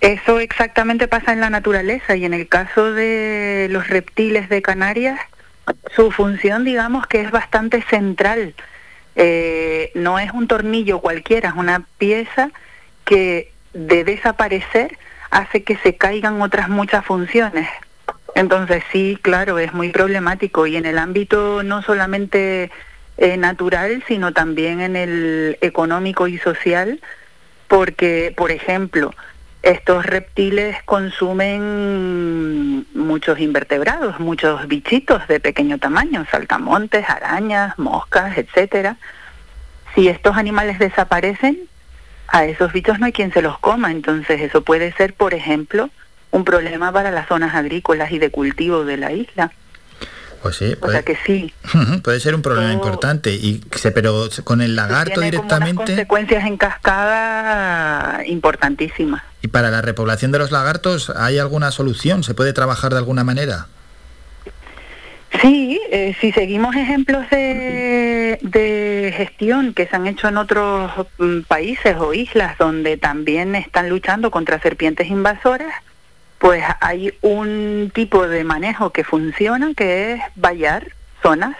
eso 0.00 0.40
exactamente 0.40 1.08
pasa 1.08 1.32
en 1.32 1.40
la 1.40 1.50
naturaleza 1.50 2.16
y 2.16 2.24
en 2.24 2.34
el 2.34 2.48
caso 2.48 2.92
de 2.92 3.68
los 3.70 3.88
reptiles 3.88 4.48
de 4.48 4.62
Canarias, 4.62 5.20
su 5.94 6.10
función 6.10 6.64
digamos 6.64 7.06
que 7.06 7.20
es 7.20 7.30
bastante 7.30 7.82
central. 7.82 8.54
Eh, 9.16 9.90
no 9.94 10.18
es 10.18 10.32
un 10.32 10.48
tornillo 10.48 11.00
cualquiera, 11.00 11.50
es 11.50 11.54
una 11.54 11.84
pieza 11.98 12.50
que 13.04 13.52
de 13.74 14.04
desaparecer 14.04 14.96
hace 15.30 15.62
que 15.62 15.76
se 15.76 15.96
caigan 15.96 16.40
otras 16.40 16.68
muchas 16.68 17.04
funciones. 17.04 17.68
Entonces 18.34 18.82
sí, 18.92 19.18
claro, 19.20 19.58
es 19.58 19.72
muy 19.74 19.90
problemático 19.90 20.66
y 20.66 20.76
en 20.76 20.86
el 20.86 20.98
ámbito 20.98 21.62
no 21.62 21.82
solamente 21.82 22.70
eh, 23.18 23.36
natural, 23.36 24.02
sino 24.08 24.32
también 24.32 24.80
en 24.80 24.96
el 24.96 25.58
económico 25.60 26.26
y 26.26 26.38
social, 26.38 27.00
porque, 27.68 28.32
por 28.36 28.50
ejemplo, 28.50 29.12
estos 29.62 30.06
reptiles 30.06 30.76
consumen 30.84 32.86
muchos 32.94 33.38
invertebrados, 33.40 34.18
muchos 34.18 34.66
bichitos 34.68 35.26
de 35.28 35.38
pequeño 35.38 35.78
tamaño, 35.78 36.24
saltamontes, 36.30 37.08
arañas, 37.08 37.78
moscas, 37.78 38.38
etcétera. 38.38 38.96
Si 39.94 40.08
estos 40.08 40.36
animales 40.36 40.78
desaparecen, 40.78 41.58
a 42.28 42.44
esos 42.44 42.72
bichos 42.72 42.98
no 42.98 43.06
hay 43.06 43.12
quien 43.12 43.32
se 43.32 43.42
los 43.42 43.58
coma, 43.58 43.90
entonces 43.90 44.40
eso 44.40 44.62
puede 44.62 44.92
ser, 44.92 45.14
por 45.14 45.34
ejemplo, 45.34 45.90
un 46.30 46.44
problema 46.44 46.92
para 46.92 47.10
las 47.10 47.26
zonas 47.26 47.54
agrícolas 47.54 48.12
y 48.12 48.18
de 48.18 48.30
cultivo 48.30 48.84
de 48.84 48.96
la 48.96 49.12
isla. 49.12 49.52
Pues 50.42 50.56
sí, 50.56 50.74
puede, 50.76 50.92
o 50.92 50.96
sea 50.96 51.02
que 51.02 51.16
sí. 51.26 51.52
Puede 52.02 52.18
ser 52.20 52.34
un 52.34 52.42
problema 52.42 52.72
importante, 52.72 53.32
y 53.34 53.62
pero 53.94 54.28
con 54.44 54.62
el 54.62 54.74
lagarto 54.74 55.20
directamente. 55.20 55.84
consecuencias 55.84 56.44
en 56.46 56.56
cascada 56.56 58.24
importantísimas. 58.26 59.22
¿Y 59.42 59.48
para 59.48 59.70
la 59.70 59.82
repoblación 59.82 60.32
de 60.32 60.38
los 60.38 60.50
lagartos 60.50 61.10
hay 61.10 61.38
alguna 61.38 61.70
solución? 61.70 62.22
¿Se 62.22 62.34
puede 62.34 62.52
trabajar 62.52 62.92
de 62.92 62.98
alguna 62.98 63.24
manera? 63.24 63.66
Sí, 65.40 65.80
eh, 65.90 66.16
si 66.20 66.32
seguimos 66.32 66.74
ejemplos 66.74 67.28
de, 67.30 68.38
de, 68.42 69.14
gestión 69.16 69.74
que 69.74 69.86
se 69.86 69.94
han 69.94 70.06
hecho 70.08 70.28
en 70.28 70.36
otros 70.36 70.90
mm, 71.18 71.42
países 71.42 71.96
o 71.98 72.12
islas 72.12 72.58
donde 72.58 72.96
también 72.96 73.54
están 73.54 73.88
luchando 73.88 74.30
contra 74.32 74.60
serpientes 74.60 75.08
invasoras, 75.08 75.72
pues 76.40 76.64
hay 76.80 77.12
un 77.20 77.92
tipo 77.94 78.26
de 78.26 78.44
manejo 78.44 78.90
que 78.90 79.04
funciona, 79.04 79.74
que 79.76 80.14
es 80.14 80.22
vallar 80.36 80.94
zonas 81.22 81.54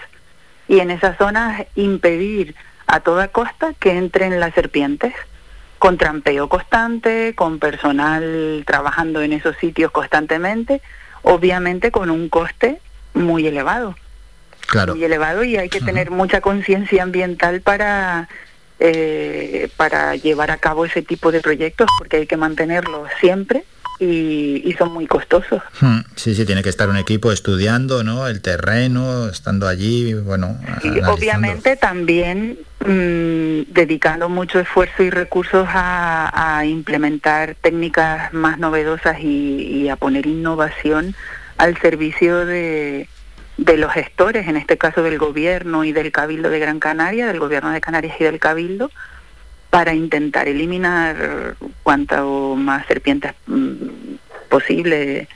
y 0.69 0.81
en 0.81 0.91
esas 0.91 1.19
zonas 1.19 1.67
impedir 1.75 2.55
a 2.87 3.01
toda 3.01 3.29
costa 3.29 3.75
que 3.79 3.93
entren 3.93 4.41
las 4.41 4.55
serpientes 4.55 5.13
con 5.79 5.99
trampeo 5.99 6.49
constante, 6.49 7.35
con 7.35 7.59
personal 7.59 8.65
trabajando 8.67 9.21
en 9.21 9.35
esos 9.35 9.55
sitios 9.59 9.91
constantemente, 9.91 10.81
obviamente 11.21 11.91
con 11.91 12.09
un 12.09 12.31
coste 12.31 12.81
muy 13.13 13.47
elevado. 13.47 13.95
Claro. 14.67 14.95
Muy 14.95 15.05
elevado 15.05 15.45
y 15.45 15.59
hay 15.59 15.69
que 15.69 15.83
tener 15.83 16.11
mucha 16.11 16.41
conciencia 16.41 17.03
ambiental 17.03 17.61
para, 17.61 18.31
eh, 18.79 19.69
para 19.77 20.17
llevar 20.17 20.51
a 20.51 20.57
cabo 20.57 20.87
ese 20.87 21.03
tipo 21.03 21.33
de 21.33 21.41
proyectos, 21.41 21.87
porque 21.99 22.17
hay 22.17 22.27
que 22.27 22.39
mantenerlo 22.39 23.07
siempre 23.21 23.65
y, 24.01 24.75
son 24.79 24.93
muy 24.93 25.07
costosos. 25.07 25.63
Hmm, 25.81 26.01
sí, 26.17 26.35
sí, 26.35 26.47
tiene 26.47 26.63
que 26.63 26.71
estar 26.71 26.89
un 26.89 26.97
equipo 26.97 27.33
estudiando, 27.33 28.03
¿no? 28.03 28.27
El 28.27 28.41
terreno, 28.41 29.29
estando 29.29 29.69
allí, 29.69 30.15
bueno. 30.15 30.59
Y 30.83 31.01
obviamente 31.03 31.77
también 31.77 32.59
mm, 32.81 33.73
dedicando 33.73 34.31
mucho 34.31 34.59
esfuerzo 34.59 35.03
y 35.03 35.11
recursos 35.11 35.69
a, 35.71 36.63
implementar 36.65 37.57
técnicas 37.61 38.33
más 38.33 38.59
novedosas 38.59 39.21
y, 39.21 39.89
a 39.89 39.97
poner 39.97 40.27
innovación 40.27 41.15
al 41.59 41.77
servicio 41.79 42.47
de, 42.47 43.09
de 43.59 43.77
los 43.77 43.93
gestores, 43.93 44.49
en 44.49 44.57
este 44.57 44.79
caso 44.79 45.03
del 45.03 45.19
gobierno 45.19 45.85
y 45.85 45.93
del 45.93 46.13
Cabildo 46.13 46.49
de 46.49 46.59
Gran 46.59 46.81
Canaria, 46.81 47.27
del 47.27 47.39
gobierno 47.39 47.71
de 47.71 47.81
Canarias 47.81 48.17
y 48.19 48.25
del 48.25 48.39
Cabildo, 48.39 48.91
para 49.71 49.95
intentar 49.95 50.49
eliminar 50.49 51.57
cuanto 51.83 52.57
más 52.57 52.87
serpientes 52.87 53.33
mm, 53.47 54.17
posible 54.49 55.29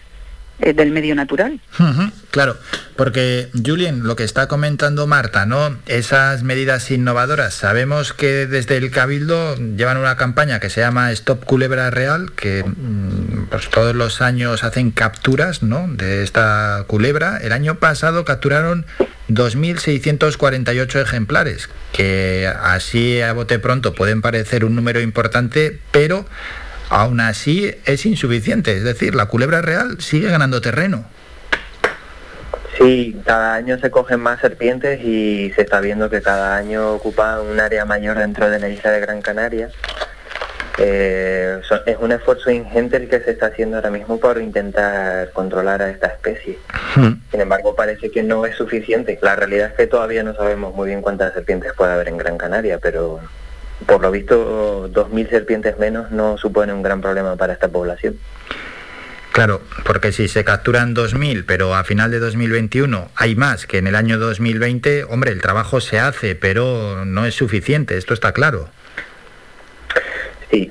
eh, 0.60 0.72
del 0.72 0.92
medio 0.92 1.16
natural. 1.16 1.60
claro, 2.30 2.56
porque 2.96 3.48
Julien, 3.64 4.04
lo 4.04 4.14
que 4.14 4.22
está 4.22 4.46
comentando 4.46 5.06
Marta, 5.08 5.46
¿no? 5.46 5.76
Esas 5.86 6.44
medidas 6.44 6.92
innovadoras. 6.92 7.54
Sabemos 7.54 8.12
que 8.12 8.46
desde 8.46 8.76
el 8.76 8.92
Cabildo 8.92 9.56
llevan 9.56 9.96
una 9.96 10.16
campaña 10.16 10.60
que 10.60 10.70
se 10.70 10.80
llama 10.80 11.10
Stop 11.10 11.44
Culebra 11.44 11.90
Real, 11.90 12.30
que 12.32 12.62
mm, 12.64 13.46
pues, 13.50 13.68
todos 13.68 13.96
los 13.96 14.20
años 14.20 14.62
hacen 14.62 14.92
capturas, 14.92 15.64
¿no? 15.64 15.88
De 15.88 16.22
esta 16.22 16.84
culebra. 16.86 17.38
El 17.38 17.52
año 17.52 17.80
pasado 17.80 18.24
capturaron 18.24 18.86
2.648 19.28 21.00
ejemplares, 21.00 21.68
que 21.92 22.50
así 22.62 23.20
a 23.22 23.32
bote 23.32 23.58
pronto 23.58 23.94
pueden 23.94 24.20
parecer 24.20 24.64
un 24.64 24.74
número 24.74 25.00
importante, 25.00 25.78
pero 25.92 26.26
aún 26.90 27.20
así 27.20 27.74
es 27.86 28.06
insuficiente. 28.06 28.76
Es 28.76 28.84
decir, 28.84 29.14
la 29.14 29.26
culebra 29.26 29.62
real 29.62 30.00
sigue 30.00 30.30
ganando 30.30 30.60
terreno. 30.60 31.04
Sí, 32.78 33.16
cada 33.24 33.54
año 33.54 33.78
se 33.78 33.90
cogen 33.90 34.20
más 34.20 34.40
serpientes 34.40 35.00
y 35.02 35.52
se 35.54 35.62
está 35.62 35.80
viendo 35.80 36.10
que 36.10 36.20
cada 36.20 36.56
año 36.56 36.92
ocupa 36.92 37.40
un 37.40 37.60
área 37.60 37.84
mayor 37.84 38.18
dentro 38.18 38.50
de 38.50 38.58
la 38.58 38.68
isla 38.68 38.90
de 38.90 39.00
Gran 39.00 39.22
Canaria. 39.22 39.70
Eh, 40.78 41.60
es 41.86 41.96
un 41.98 42.12
esfuerzo 42.12 42.50
ingente 42.50 42.96
el 42.96 43.08
que 43.08 43.20
se 43.20 43.32
está 43.32 43.46
haciendo 43.46 43.76
ahora 43.76 43.90
mismo 43.90 44.18
por 44.18 44.40
intentar 44.40 45.30
controlar 45.32 45.82
a 45.82 45.90
esta 45.90 46.08
especie. 46.08 46.58
Hmm. 46.96 47.14
Sin 47.30 47.40
embargo, 47.40 47.74
parece 47.74 48.10
que 48.10 48.22
no 48.22 48.44
es 48.46 48.56
suficiente. 48.56 49.18
La 49.22 49.36
realidad 49.36 49.68
es 49.68 49.74
que 49.74 49.86
todavía 49.86 50.22
no 50.22 50.34
sabemos 50.34 50.74
muy 50.74 50.88
bien 50.88 51.02
cuántas 51.02 51.32
serpientes 51.34 51.72
puede 51.74 51.92
haber 51.92 52.08
en 52.08 52.16
Gran 52.16 52.38
Canaria, 52.38 52.78
pero 52.78 53.20
por 53.86 54.00
lo 54.00 54.10
visto 54.10 54.88
2.000 54.90 55.30
serpientes 55.30 55.78
menos 55.78 56.10
no 56.10 56.38
supone 56.38 56.72
un 56.72 56.82
gran 56.82 57.00
problema 57.00 57.36
para 57.36 57.52
esta 57.52 57.68
población. 57.68 58.16
Claro, 59.32 59.62
porque 59.84 60.12
si 60.12 60.28
se 60.28 60.44
capturan 60.44 60.94
2.000, 60.94 61.44
pero 61.44 61.74
a 61.74 61.82
final 61.82 62.12
de 62.12 62.20
2021 62.20 63.10
hay 63.16 63.34
más 63.34 63.66
que 63.66 63.78
en 63.78 63.88
el 63.88 63.96
año 63.96 64.16
2020, 64.18 65.04
hombre, 65.04 65.32
el 65.32 65.40
trabajo 65.40 65.80
se 65.80 65.98
hace, 65.98 66.36
pero 66.36 67.04
no 67.04 67.26
es 67.26 67.34
suficiente, 67.34 67.96
esto 67.96 68.14
está 68.14 68.32
claro. 68.32 68.68
Sí, 70.54 70.70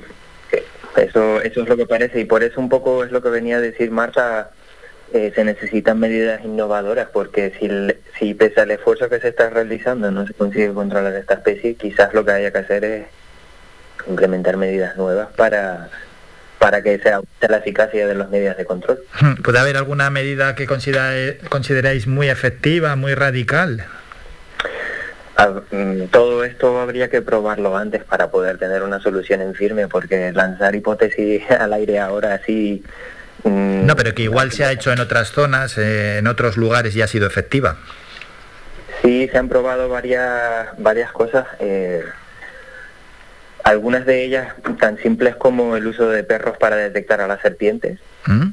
eso, 0.95 1.41
eso 1.41 1.61
es 1.61 1.67
lo 1.67 1.75
que 1.75 1.85
parece 1.85 2.21
y 2.21 2.25
por 2.25 2.41
eso 2.41 2.61
un 2.61 2.69
poco 2.69 3.03
es 3.03 3.11
lo 3.11 3.21
que 3.21 3.27
venía 3.27 3.57
a 3.57 3.61
decir 3.61 3.91
Marta, 3.91 4.51
eh, 5.13 5.33
se 5.35 5.43
necesitan 5.43 5.99
medidas 5.99 6.41
innovadoras 6.45 7.09
porque 7.11 7.51
si, 7.59 7.69
si 8.17 8.33
pese 8.33 8.61
al 8.61 8.71
esfuerzo 8.71 9.09
que 9.09 9.19
se 9.19 9.27
está 9.27 9.49
realizando 9.49 10.09
no 10.09 10.25
se 10.25 10.33
consigue 10.33 10.73
controlar 10.73 11.13
esta 11.15 11.33
especie, 11.33 11.75
quizás 11.75 12.13
lo 12.13 12.23
que 12.23 12.31
haya 12.31 12.51
que 12.51 12.59
hacer 12.59 12.85
es 12.85 13.05
implementar 14.07 14.55
medidas 14.55 14.95
nuevas 14.95 15.27
para 15.35 15.89
para 16.59 16.81
que 16.81 16.97
sea 16.99 17.19
la 17.41 17.57
eficacia 17.57 18.07
de 18.07 18.15
las 18.15 18.29
medidas 18.29 18.55
de 18.55 18.63
control. 18.63 19.03
¿Puede 19.43 19.59
haber 19.59 19.75
alguna 19.75 20.09
medida 20.09 20.55
que 20.55 20.65
consideráis 20.65 22.07
muy 22.07 22.29
efectiva, 22.29 22.95
muy 22.95 23.15
radical? 23.15 23.85
Mm, 25.71 26.05
todo 26.11 26.43
esto 26.43 26.79
habría 26.79 27.09
que 27.09 27.21
probarlo 27.21 27.75
antes 27.75 28.03
para 28.03 28.29
poder 28.29 28.57
tener 28.57 28.83
una 28.83 28.99
solución 28.99 29.41
en 29.41 29.55
firme, 29.55 29.87
porque 29.87 30.31
lanzar 30.31 30.75
hipótesis 30.75 31.43
al 31.59 31.73
aire 31.73 31.99
ahora 31.99 32.39
sí... 32.45 32.83
Mm, 33.43 33.85
no, 33.85 33.95
pero 33.95 34.13
que 34.13 34.23
igual 34.23 34.51
se 34.51 34.63
ha 34.63 34.71
hecho 34.71 34.91
en 34.91 34.99
otras 34.99 35.31
zonas, 35.31 35.77
eh, 35.77 36.19
en 36.19 36.27
otros 36.27 36.55
lugares 36.55 36.95
y 36.95 37.01
ha 37.01 37.07
sido 37.07 37.27
efectiva. 37.27 37.77
Sí, 39.01 39.27
se 39.29 39.37
han 39.37 39.49
probado 39.49 39.89
varias, 39.89 40.69
varias 40.77 41.11
cosas. 41.11 41.45
Eh, 41.59 42.03
algunas 43.63 44.05
de 44.05 44.23
ellas 44.23 44.53
tan 44.79 44.97
simples 44.97 45.35
como 45.35 45.75
el 45.75 45.87
uso 45.87 46.07
de 46.09 46.23
perros 46.23 46.57
para 46.57 46.77
detectar 46.77 47.19
a 47.19 47.27
las 47.27 47.41
serpientes. 47.41 47.99
¿Mm? 48.27 48.49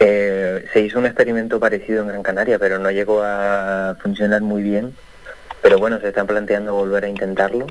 Eh, 0.00 0.66
se 0.72 0.80
hizo 0.80 0.98
un 0.98 1.06
experimento 1.06 1.58
parecido 1.58 2.02
en 2.02 2.08
Gran 2.08 2.22
Canaria, 2.22 2.58
pero 2.58 2.78
no 2.78 2.90
llegó 2.90 3.22
a 3.22 3.96
funcionar 4.02 4.42
muy 4.42 4.62
bien. 4.62 4.94
Pero 5.62 5.78
bueno, 5.78 6.00
se 6.00 6.08
están 6.08 6.26
planteando 6.26 6.74
volver 6.74 7.04
a 7.04 7.08
intentarlo. 7.08 7.66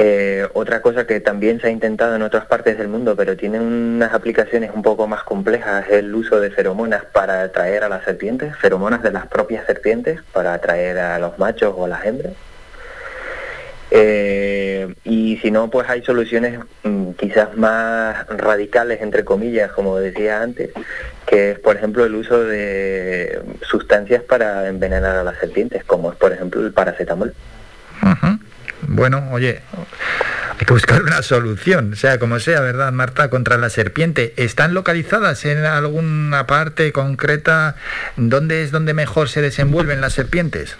Eh, 0.00 0.46
otra 0.54 0.80
cosa 0.80 1.08
que 1.08 1.18
también 1.18 1.60
se 1.60 1.66
ha 1.66 1.70
intentado 1.70 2.14
en 2.14 2.22
otras 2.22 2.46
partes 2.46 2.78
del 2.78 2.86
mundo, 2.86 3.16
pero 3.16 3.36
tiene 3.36 3.58
unas 3.58 4.14
aplicaciones 4.14 4.70
un 4.72 4.82
poco 4.82 5.08
más 5.08 5.24
complejas, 5.24 5.86
es 5.88 5.94
el 5.94 6.14
uso 6.14 6.38
de 6.38 6.50
feromonas 6.50 7.04
para 7.06 7.42
atraer 7.42 7.82
a 7.82 7.88
las 7.88 8.04
serpientes, 8.04 8.56
feromonas 8.56 9.02
de 9.02 9.10
las 9.10 9.26
propias 9.26 9.66
serpientes 9.66 10.20
para 10.32 10.54
atraer 10.54 10.98
a 10.98 11.18
los 11.18 11.36
machos 11.40 11.74
o 11.76 11.84
a 11.86 11.88
las 11.88 12.04
hembras. 12.04 12.34
Eh, 13.90 14.94
y 15.02 15.38
si 15.38 15.50
no, 15.50 15.68
pues 15.68 15.88
hay 15.88 16.04
soluciones 16.04 16.60
mm, 16.84 16.97
quizás 17.18 17.56
más 17.56 18.26
radicales, 18.28 19.02
entre 19.02 19.24
comillas, 19.24 19.72
como 19.72 19.98
decía 19.98 20.40
antes, 20.40 20.70
que 21.26 21.52
es, 21.52 21.58
por 21.58 21.76
ejemplo, 21.76 22.04
el 22.04 22.14
uso 22.14 22.44
de 22.44 23.42
sustancias 23.62 24.22
para 24.22 24.68
envenenar 24.68 25.16
a 25.16 25.24
las 25.24 25.38
serpientes, 25.38 25.84
como 25.84 26.12
es, 26.12 26.16
por 26.16 26.32
ejemplo, 26.32 26.64
el 26.64 26.72
paracetamol. 26.72 27.34
Bueno, 28.86 29.28
oye, 29.32 29.60
hay 30.58 30.66
que 30.66 30.72
buscar 30.72 31.02
una 31.02 31.22
solución, 31.22 31.96
sea 31.96 32.18
como 32.18 32.38
sea, 32.38 32.60
¿verdad, 32.60 32.92
Marta? 32.92 33.28
Contra 33.28 33.58
la 33.58 33.68
serpiente. 33.68 34.32
¿Están 34.36 34.72
localizadas 34.72 35.44
en 35.44 35.64
alguna 35.66 36.46
parte 36.46 36.92
concreta? 36.92 37.76
¿Dónde 38.16 38.62
es 38.62 38.70
donde 38.70 38.94
mejor 38.94 39.28
se 39.28 39.42
desenvuelven 39.42 40.00
las 40.00 40.14
serpientes? 40.14 40.76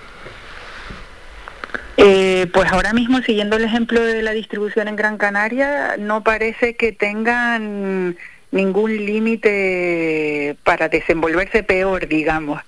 Eh, 1.97 2.28
pues 2.47 2.71
ahora 2.73 2.93
mismo, 2.93 3.21
siguiendo 3.23 3.57
el 3.57 3.65
ejemplo 3.65 4.01
de 4.01 4.23
la 4.23 4.33
distribución 4.33 4.89
en 4.89 4.97
Gran 4.97 5.19
Canaria, 5.19 5.97
no 5.99 6.23
parece 6.23 6.75
que 6.77 6.93
tengan 6.93 8.17
ningún 8.51 8.97
límite 9.05 10.57
para 10.65 10.89
desenvolverse 10.89 11.63
peor, 11.63 12.09
digamos, 12.09 12.63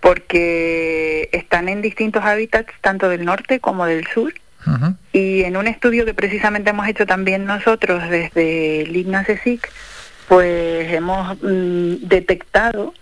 porque 0.00 1.28
están 1.32 1.68
en 1.68 1.82
distintos 1.82 2.24
hábitats, 2.24 2.72
tanto 2.80 3.08
del 3.08 3.24
norte 3.24 3.60
como 3.60 3.86
del 3.86 4.06
sur, 4.06 4.34
y 5.12 5.44
en 5.44 5.56
un 5.56 5.68
estudio 5.68 6.04
que 6.04 6.12
precisamente 6.12 6.70
hemos 6.70 6.88
hecho 6.88 7.06
también 7.06 7.44
nosotros 7.44 8.08
desde 8.10 8.82
el 8.82 8.96
IGNACESIC, 8.96 9.70
pues 10.26 10.92
hemos 10.92 11.40
mm, 11.40 12.08
detectado, 12.08 12.92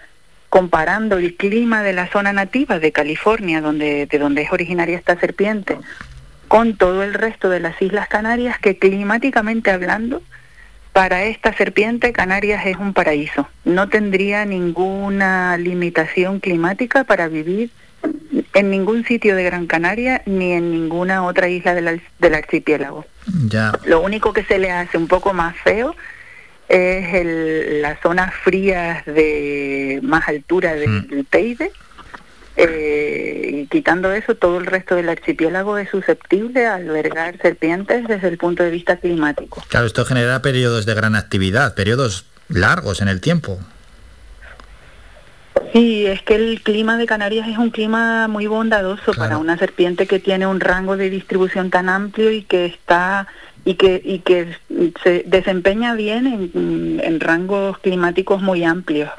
comparando 0.54 1.18
el 1.18 1.34
clima 1.34 1.82
de 1.82 1.92
la 1.92 2.06
zona 2.06 2.32
nativa 2.32 2.78
de 2.78 2.92
California, 2.92 3.60
donde, 3.60 4.06
de 4.06 4.18
donde 4.20 4.42
es 4.42 4.52
originaria 4.52 4.96
esta 4.96 5.18
serpiente, 5.18 5.76
con 6.46 6.76
todo 6.76 7.02
el 7.02 7.12
resto 7.12 7.50
de 7.50 7.58
las 7.58 7.82
Islas 7.82 8.06
Canarias, 8.06 8.60
que 8.60 8.78
climáticamente 8.78 9.72
hablando, 9.72 10.22
para 10.92 11.24
esta 11.24 11.52
serpiente 11.54 12.12
Canarias 12.12 12.66
es 12.66 12.76
un 12.76 12.94
paraíso. 12.94 13.48
No 13.64 13.88
tendría 13.88 14.44
ninguna 14.44 15.56
limitación 15.56 16.38
climática 16.38 17.02
para 17.02 17.26
vivir 17.26 17.72
en 18.52 18.70
ningún 18.70 19.04
sitio 19.04 19.34
de 19.34 19.42
Gran 19.42 19.66
Canaria 19.66 20.22
ni 20.24 20.52
en 20.52 20.70
ninguna 20.70 21.24
otra 21.24 21.48
isla 21.48 21.74
del, 21.74 22.00
del 22.20 22.34
archipiélago. 22.34 23.04
Ya. 23.48 23.72
Lo 23.86 24.02
único 24.02 24.32
que 24.32 24.44
se 24.44 24.60
le 24.60 24.70
hace 24.70 24.98
un 24.98 25.08
poco 25.08 25.32
más 25.32 25.56
feo 25.64 25.96
es 26.68 27.14
el, 27.14 27.82
las 27.82 28.00
zonas 28.00 28.32
frías 28.34 29.04
de 29.06 30.00
más 30.02 30.28
altura 30.28 30.74
del, 30.74 30.88
mm. 30.88 31.24
Teide. 31.30 31.72
Eh, 32.56 33.50
y 33.52 33.66
quitando 33.66 34.12
eso, 34.12 34.36
todo 34.36 34.58
el 34.58 34.66
resto 34.66 34.94
del 34.94 35.08
archipiélago 35.08 35.76
es 35.76 35.90
susceptible 35.90 36.66
a 36.66 36.76
albergar 36.76 37.36
serpientes 37.42 38.06
desde 38.06 38.28
el 38.28 38.38
punto 38.38 38.62
de 38.62 38.70
vista 38.70 38.96
climático. 38.96 39.62
Claro, 39.68 39.86
esto 39.86 40.04
genera 40.04 40.40
periodos 40.40 40.86
de 40.86 40.94
gran 40.94 41.16
actividad, 41.16 41.74
periodos 41.74 42.26
largos 42.48 43.02
en 43.02 43.08
el 43.08 43.20
tiempo. 43.20 43.58
Sí, 45.72 46.06
es 46.06 46.22
que 46.22 46.36
el 46.36 46.62
clima 46.62 46.96
de 46.96 47.06
Canarias 47.06 47.48
es 47.48 47.58
un 47.58 47.70
clima 47.70 48.28
muy 48.28 48.46
bondadoso 48.46 49.12
para 49.12 49.38
una 49.38 49.58
serpiente 49.58 50.06
que 50.06 50.20
tiene 50.20 50.46
un 50.46 50.60
rango 50.60 50.96
de 50.96 51.10
distribución 51.10 51.70
tan 51.70 51.88
amplio 51.88 52.30
y 52.30 52.42
que 52.42 52.66
está 52.66 53.26
y 53.64 53.74
que 53.74 54.00
y 54.04 54.20
que 54.20 54.56
se 55.02 55.24
desempeña 55.26 55.94
bien 55.94 56.50
en, 57.02 57.20
rangos 57.20 57.78
climáticos 57.78 58.42
muy 58.42 58.64
amplios. 58.64 59.10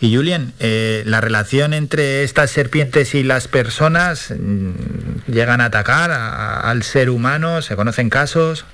Y 0.00 0.16
Julian, 0.16 0.52
eh, 0.58 1.04
¿la 1.06 1.20
relación 1.20 1.74
entre 1.74 2.24
estas 2.24 2.50
serpientes 2.50 3.14
y 3.14 3.22
las 3.22 3.46
personas 3.46 4.34
mm, 4.36 5.30
llegan 5.30 5.60
a 5.60 5.66
atacar 5.66 6.10
al 6.10 6.82
ser 6.82 7.08
humano? 7.08 7.62
¿Se 7.62 7.76
conocen 7.76 8.10
casos? 8.10 8.66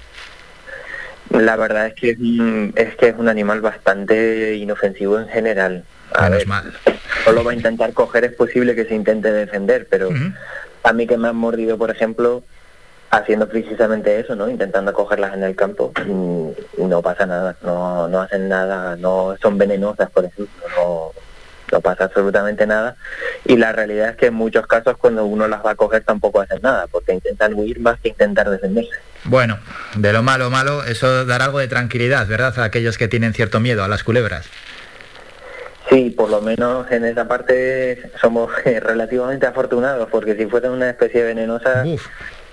La 1.30 1.56
verdad 1.56 1.88
es 1.88 1.94
que 1.94 2.16
es 2.74 2.96
que 2.96 3.08
es 3.08 3.14
un 3.18 3.28
animal 3.28 3.60
bastante 3.60 4.56
inofensivo 4.56 5.18
en 5.18 5.28
general. 5.28 5.84
A 6.14 6.30
ver, 6.30 6.47
solo 7.25 7.44
va 7.44 7.52
a 7.52 7.54
intentar 7.54 7.92
coger, 7.92 8.25
es 8.25 8.32
posible 8.32 8.75
que 8.75 8.86
se 8.86 8.94
intente 8.94 9.30
defender, 9.30 9.86
pero 9.90 10.08
a 10.82 10.92
mí 10.94 11.06
que 11.06 11.18
me 11.18 11.28
han 11.28 11.36
mordido, 11.36 11.76
por 11.76 11.90
ejemplo, 11.90 12.42
haciendo 13.10 13.49
precisamente 13.49 14.21
eso, 14.21 14.34
¿no? 14.34 14.49
Intentando 14.49 14.92
cogerlas 14.92 15.34
en 15.34 15.44
el 15.44 15.56
campo, 15.56 15.92
no 16.78 17.02
pasa 17.02 17.26
nada, 17.26 17.56
no, 17.62 18.08
no 18.08 18.21
hacen 18.21 18.49
nada, 18.49 18.97
no 18.97 19.36
son 19.40 19.56
venenosas, 19.56 20.10
por 20.10 20.25
ejemplo, 20.25 20.66
no, 20.76 21.12
no 21.73 21.80
pasa 21.80 22.04
absolutamente 22.04 22.66
nada. 22.66 22.97
Y 23.44 23.56
la 23.56 23.73
realidad 23.73 24.10
es 24.10 24.16
que 24.16 24.26
en 24.26 24.34
muchos 24.34 24.66
casos 24.66 24.97
cuando 24.99 25.25
uno 25.25 25.49
las 25.49 25.64
va 25.64 25.73
a 25.73 25.75
coger 25.75 26.04
tampoco 26.04 26.40
hacen 26.40 26.60
nada, 26.62 26.86
porque 26.86 27.14
intentan 27.14 27.54
huir 27.54 27.80
más 27.80 27.99
que 28.00 28.08
intentar 28.08 28.50
defenderse. 28.50 28.99
Bueno, 29.25 29.58
de 29.97 30.12
lo 30.12 30.23
malo, 30.23 30.50
malo, 30.50 30.84
eso 30.84 31.25
dará 31.25 31.47
algo 31.47 31.58
de 31.58 31.68
tranquilidad, 31.68 32.26
¿verdad? 32.26 32.58
A 32.58 32.64
aquellos 32.64 32.99
que 32.99 33.08
tienen 33.08 33.32
cierto 33.32 33.60
miedo 33.60 33.82
a 33.84 33.88
las 33.88 34.04
culebras. 34.04 34.47
Sí, 35.90 36.10
por 36.10 36.28
lo 36.28 36.42
menos 36.42 36.90
en 36.90 37.06
esa 37.06 37.26
parte 37.26 38.10
somos 38.21 38.50
relativamente 38.64 39.47
afortunados, 39.47 40.08
porque 40.10 40.36
si 40.36 40.47
fuera 40.47 40.71
una 40.71 40.90
especie 40.90 41.23
venenosa 41.23 41.84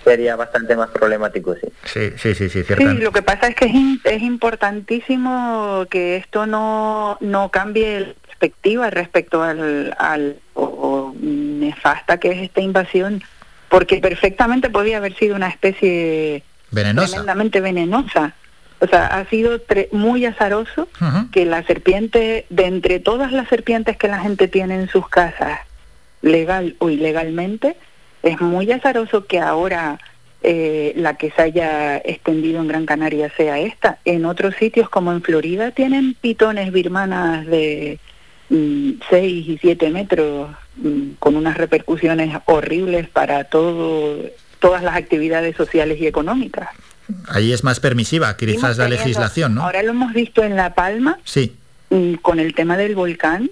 sería 0.05 0.35
bastante 0.35 0.75
más 0.75 0.89
problemático, 0.91 1.55
sí. 1.55 1.67
Sí, 1.83 2.11
sí, 2.15 2.35
sí, 2.35 2.49
sí, 2.49 2.63
Sí, 2.77 2.83
lo 2.85 3.11
que 3.11 3.23
pasa 3.23 3.47
es 3.47 3.55
que 3.55 3.65
es, 3.65 4.21
importantísimo 4.21 5.85
que 5.89 6.15
esto 6.15 6.45
no, 6.45 7.17
no 7.19 7.49
cambie 7.49 7.99
la 8.01 8.13
perspectiva 8.27 8.89
respecto 8.91 9.43
al, 9.43 9.93
al 9.97 10.37
o, 10.53 11.13
nefasta 11.19 12.19
que 12.19 12.31
es 12.31 12.37
esta 12.43 12.61
invasión, 12.61 13.23
porque 13.67 13.97
perfectamente 13.97 14.69
podía 14.69 14.97
haber 14.97 15.15
sido 15.15 15.35
una 15.35 15.49
especie 15.49 16.43
venenosa. 16.71 17.07
tremendamente 17.07 17.59
venenosa. 17.59 18.35
O 18.79 18.87
sea, 18.87 19.07
ha 19.07 19.25
sido 19.29 19.59
muy 19.91 20.25
azaroso 20.25 20.87
que 21.31 21.45
la 21.45 21.63
serpiente, 21.63 22.45
de 22.49 22.65
entre 22.65 22.99
todas 22.99 23.31
las 23.31 23.47
serpientes 23.47 23.97
que 23.97 24.07
la 24.07 24.19
gente 24.19 24.47
tiene 24.47 24.75
en 24.75 24.89
sus 24.89 25.07
casas, 25.07 25.61
legal 26.21 26.75
o 26.79 26.89
ilegalmente, 26.89 27.77
es 28.25 28.41
muy 28.41 28.71
azaroso 28.71 29.25
que 29.25 29.39
ahora 29.39 29.99
eh, 30.41 30.93
la 30.95 31.15
que 31.15 31.31
se 31.31 31.41
haya 31.43 31.97
extendido 31.97 32.59
en 32.59 32.67
Gran 32.67 32.85
Canaria 32.85 33.31
sea 33.37 33.59
esta. 33.59 33.99
En 34.03 34.25
otros 34.25 34.55
sitios, 34.55 34.89
como 34.89 35.11
en 35.11 35.21
Florida, 35.21 35.71
tienen 35.71 36.15
pitones 36.15 36.71
birmanas 36.71 37.45
de 37.45 37.99
6 38.49 38.99
mm, 39.09 39.51
y 39.51 39.57
7 39.61 39.89
metros, 39.91 40.49
mm, 40.77 41.11
con 41.19 41.35
unas 41.35 41.55
repercusiones 41.55 42.35
horribles 42.45 43.07
para 43.09 43.43
todo, 43.45 44.19
todas 44.59 44.83
las 44.83 44.95
actividades 44.95 45.55
sociales 45.55 46.01
y 46.01 46.07
económicas. 46.07 46.69
Ahí 47.27 47.53
es 47.53 47.63
más 47.63 47.79
permisiva, 47.79 48.35
quizás 48.35 48.79
la 48.79 48.89
legislación, 48.89 49.53
¿no? 49.53 49.63
Ahora 49.63 49.83
lo 49.83 49.91
hemos 49.91 50.13
visto 50.13 50.43
en 50.43 50.55
La 50.55 50.73
Palma, 50.73 51.19
sí. 51.23 51.55
Mm, 51.91 52.15
con 52.15 52.39
el 52.39 52.55
tema 52.55 52.75
del 52.75 52.95
volcán, 52.95 53.51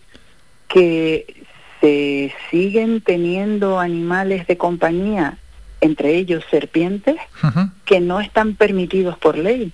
que 0.68 1.43
se 1.84 2.34
siguen 2.50 3.02
teniendo 3.02 3.78
animales 3.78 4.48
de 4.48 4.58
compañía, 4.58 5.38
entre 5.82 6.16
ellos 6.16 6.42
serpientes, 6.50 7.18
que 7.84 8.00
no 8.00 8.22
están 8.22 8.56
permitidos 8.56 9.18
por 9.18 9.38
ley. 9.38 9.74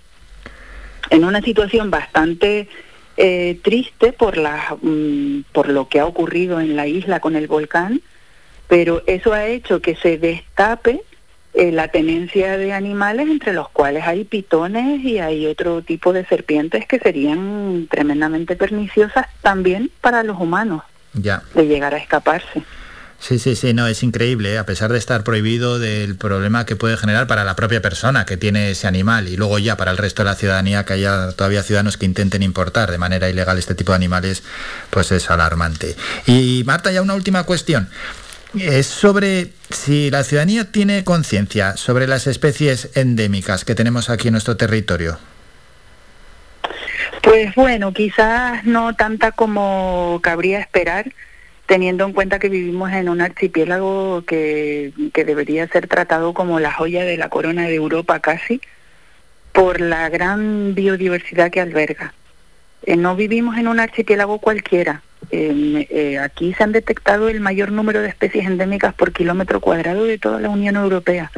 En 1.12 1.24
una 1.24 1.40
situación 1.42 1.92
bastante 1.92 2.68
eh, 3.16 3.60
triste 3.62 4.12
por, 4.12 4.38
la, 4.38 4.76
mm, 4.82 5.42
por 5.52 5.70
lo 5.70 5.88
que 5.88 6.00
ha 6.00 6.08
ocurrido 6.08 6.60
en 6.60 6.76
la 6.76 6.88
isla 6.88 7.20
con 7.20 7.36
el 7.36 7.46
volcán, 7.46 8.02
pero 8.68 9.04
eso 9.06 9.34
ha 9.34 9.46
hecho 9.46 9.80
que 9.80 9.96
se 9.96 10.18
destape 10.18 11.02
eh, 11.54 11.72
la 11.72 11.90
tenencia 11.90 12.58
de 12.58 12.74
animales 12.74 13.30
entre 13.30 13.54
los 13.54 13.70
cuales 13.70 14.04
hay 14.08 14.24
pitones 14.24 15.06
y 15.06 15.20
hay 15.20 15.46
otro 15.46 15.84
tipo 15.84 16.12
de 16.12 16.26
serpientes 16.26 16.88
que 16.88 16.98
serían 16.98 17.88
tremendamente 17.88 18.56
perniciosas 18.56 19.28
también 19.44 19.92
para 20.02 20.24
los 20.24 20.40
humanos 20.40 20.82
ya. 21.14 21.44
de 21.54 21.68
llegar 21.68 21.94
a 21.94 21.98
escaparse. 21.98 22.64
Sí, 23.20 23.38
sí, 23.38 23.58
sí, 23.58 23.74
no, 23.74 23.86
es 23.88 24.02
increíble, 24.02 24.54
¿eh? 24.54 24.58
a 24.58 24.66
pesar 24.66 24.94
de 24.94 24.98
estar 24.98 25.26
prohibido 25.26 25.78
del 25.78 26.16
problema 26.16 26.66
que 26.66 26.78
puede 26.78 26.96
generar 26.96 27.28
para 27.28 27.44
la 27.44 27.56
propia 27.56 27.82
persona 27.82 28.26
que 28.26 28.38
tiene 28.38 28.72
ese 28.72 28.88
animal 28.88 29.28
y 29.28 29.36
luego 29.36 29.60
ya 29.60 29.76
para 29.76 29.92
el 29.92 29.98
resto 29.98 30.24
de 30.24 30.30
la 30.30 30.36
ciudadanía 30.36 30.86
que 30.86 30.94
haya 30.94 31.34
todavía 31.34 31.62
ciudadanos 31.62 31.98
que 31.98 32.06
intenten 32.06 32.44
importar 32.44 32.90
de 32.90 32.98
manera 32.98 33.30
ilegal 33.30 33.58
este 33.58 33.76
tipo 33.76 33.92
de 33.92 33.98
animales, 33.98 34.44
pues 34.90 35.12
es 35.12 35.30
alarmante. 35.30 35.98
Y 36.28 36.64
Marta, 36.66 36.92
ya 36.94 37.02
una 37.02 37.14
última 37.14 37.44
cuestión. 37.44 37.90
es 38.58 38.88
sobre 38.88 39.52
si 39.70 40.10
la 40.10 40.24
ciudadanía 40.24 40.72
tiene 40.72 41.04
conciencia 41.04 41.76
sobre 41.76 42.08
las 42.08 42.26
especies 42.26 42.90
endémicas 42.96 43.66
que 43.66 43.76
tenemos 43.76 44.10
aquí 44.10 44.30
en 44.30 44.34
nuestro 44.34 44.56
territorio. 44.56 45.20
Pues 47.30 47.54
bueno, 47.54 47.94
quizás 47.94 48.66
no 48.66 48.96
tanta 48.96 49.32
como 49.32 50.20
cabría 50.24 50.58
esperar, 50.58 51.14
teniendo 51.68 52.04
en 52.06 52.14
cuenta 52.14 52.40
que 52.40 52.50
vivimos 52.50 52.92
en 52.92 53.08
un 53.08 53.22
archipiélago 53.22 54.24
que, 54.26 54.94
que 55.14 55.26
debería 55.26 55.68
ser 55.68 55.86
tratado 55.86 56.34
como 56.34 56.60
la 56.60 56.72
joya 56.72 57.04
de 57.04 57.18
la 57.18 57.30
corona 57.30 57.68
de 57.68 57.76
Europa 57.76 58.20
casi, 58.20 58.62
por 59.52 59.80
la 59.80 60.10
gran 60.10 60.74
biodiversidad 60.74 61.52
que 61.52 61.62
alberga. 61.62 62.16
Eh, 62.82 62.96
no 62.96 63.16
vivimos 63.16 63.60
en 63.60 63.68
un 63.68 63.80
archipiélago 63.80 64.40
cualquiera. 64.40 65.04
Eh, 65.30 66.18
aquí 66.20 66.56
se 66.56 66.64
han 66.64 66.72
detectado 66.72 67.30
el 67.30 67.42
mayor 67.42 67.72
número 67.72 68.02
de 68.02 68.10
especies 68.10 68.48
endémicas 68.48 68.96
por 68.96 69.12
kilómetro 69.12 69.60
cuadrado 69.62 70.06
de 70.06 70.18
toda 70.18 70.40
la 70.40 70.50
Unión 70.50 70.78
Europea. 70.78 71.30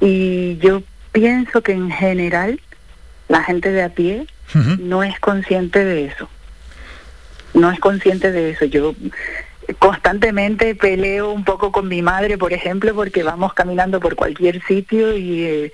Y 0.00 0.58
yo 0.58 0.82
pienso 1.12 1.62
que 1.62 1.72
en 1.72 1.90
general 1.90 2.60
la 3.28 3.42
gente 3.42 3.72
de 3.72 3.82
a 3.82 3.88
pie 3.88 4.26
no 4.54 5.02
es 5.02 5.18
consciente 5.20 5.84
de 5.84 6.06
eso. 6.06 6.28
No 7.54 7.70
es 7.70 7.78
consciente 7.80 8.32
de 8.32 8.50
eso. 8.50 8.64
Yo 8.64 8.94
constantemente 9.78 10.74
peleo 10.74 11.30
un 11.32 11.44
poco 11.44 11.72
con 11.72 11.88
mi 11.88 12.02
madre, 12.02 12.38
por 12.38 12.52
ejemplo, 12.52 12.94
porque 12.94 13.22
vamos 13.22 13.54
caminando 13.54 14.00
por 14.00 14.16
cualquier 14.16 14.62
sitio 14.64 15.16
y... 15.16 15.44
Eh, 15.44 15.72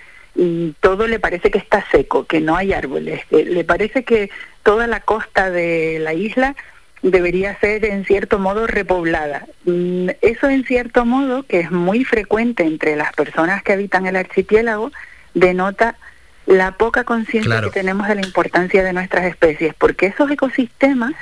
todo 0.81 1.07
le 1.07 1.19
parece 1.19 1.51
que 1.51 1.59
está 1.59 1.85
seco, 1.91 2.25
que 2.25 2.41
no 2.41 2.57
hay 2.57 2.73
árboles. 2.73 3.21
Le 3.31 3.65
parece 3.65 4.05
que 4.05 4.31
toda 4.63 4.87
la 4.87 5.01
costa 5.01 5.51
de 5.51 5.99
la 6.01 6.15
isla 6.15 6.57
debería 7.03 7.59
ser 7.59 7.85
en 7.85 8.05
cierto 8.05 8.39
modo 8.39 8.67
repoblada. 8.67 9.47
Mm, 9.65 10.11
eso 10.23 10.49
en 10.49 10.65
cierto 10.65 11.05
modo, 11.05 11.43
que 11.43 11.61
es 11.61 11.71
muy 11.71 12.05
frecuente 12.05 12.63
entre 12.63 12.97
las 12.97 13.13
personas 13.13 13.63
que 13.63 13.73
habitan 13.73 14.07
el 14.07 14.17
archipiélago, 14.17 14.93
denota 15.35 15.97
la 16.47 16.73
poca 16.73 17.05
conciencia 17.05 17.61
que 17.61 17.71
tenemos 17.71 18.09
de 18.09 18.17
la 18.17 18.23
importancia 18.23 18.83
de 18.83 18.93
nuestras 18.93 19.25
especies, 19.25 19.75
porque 19.75 20.07
esos 20.07 20.31
ecosistemas 20.31 21.15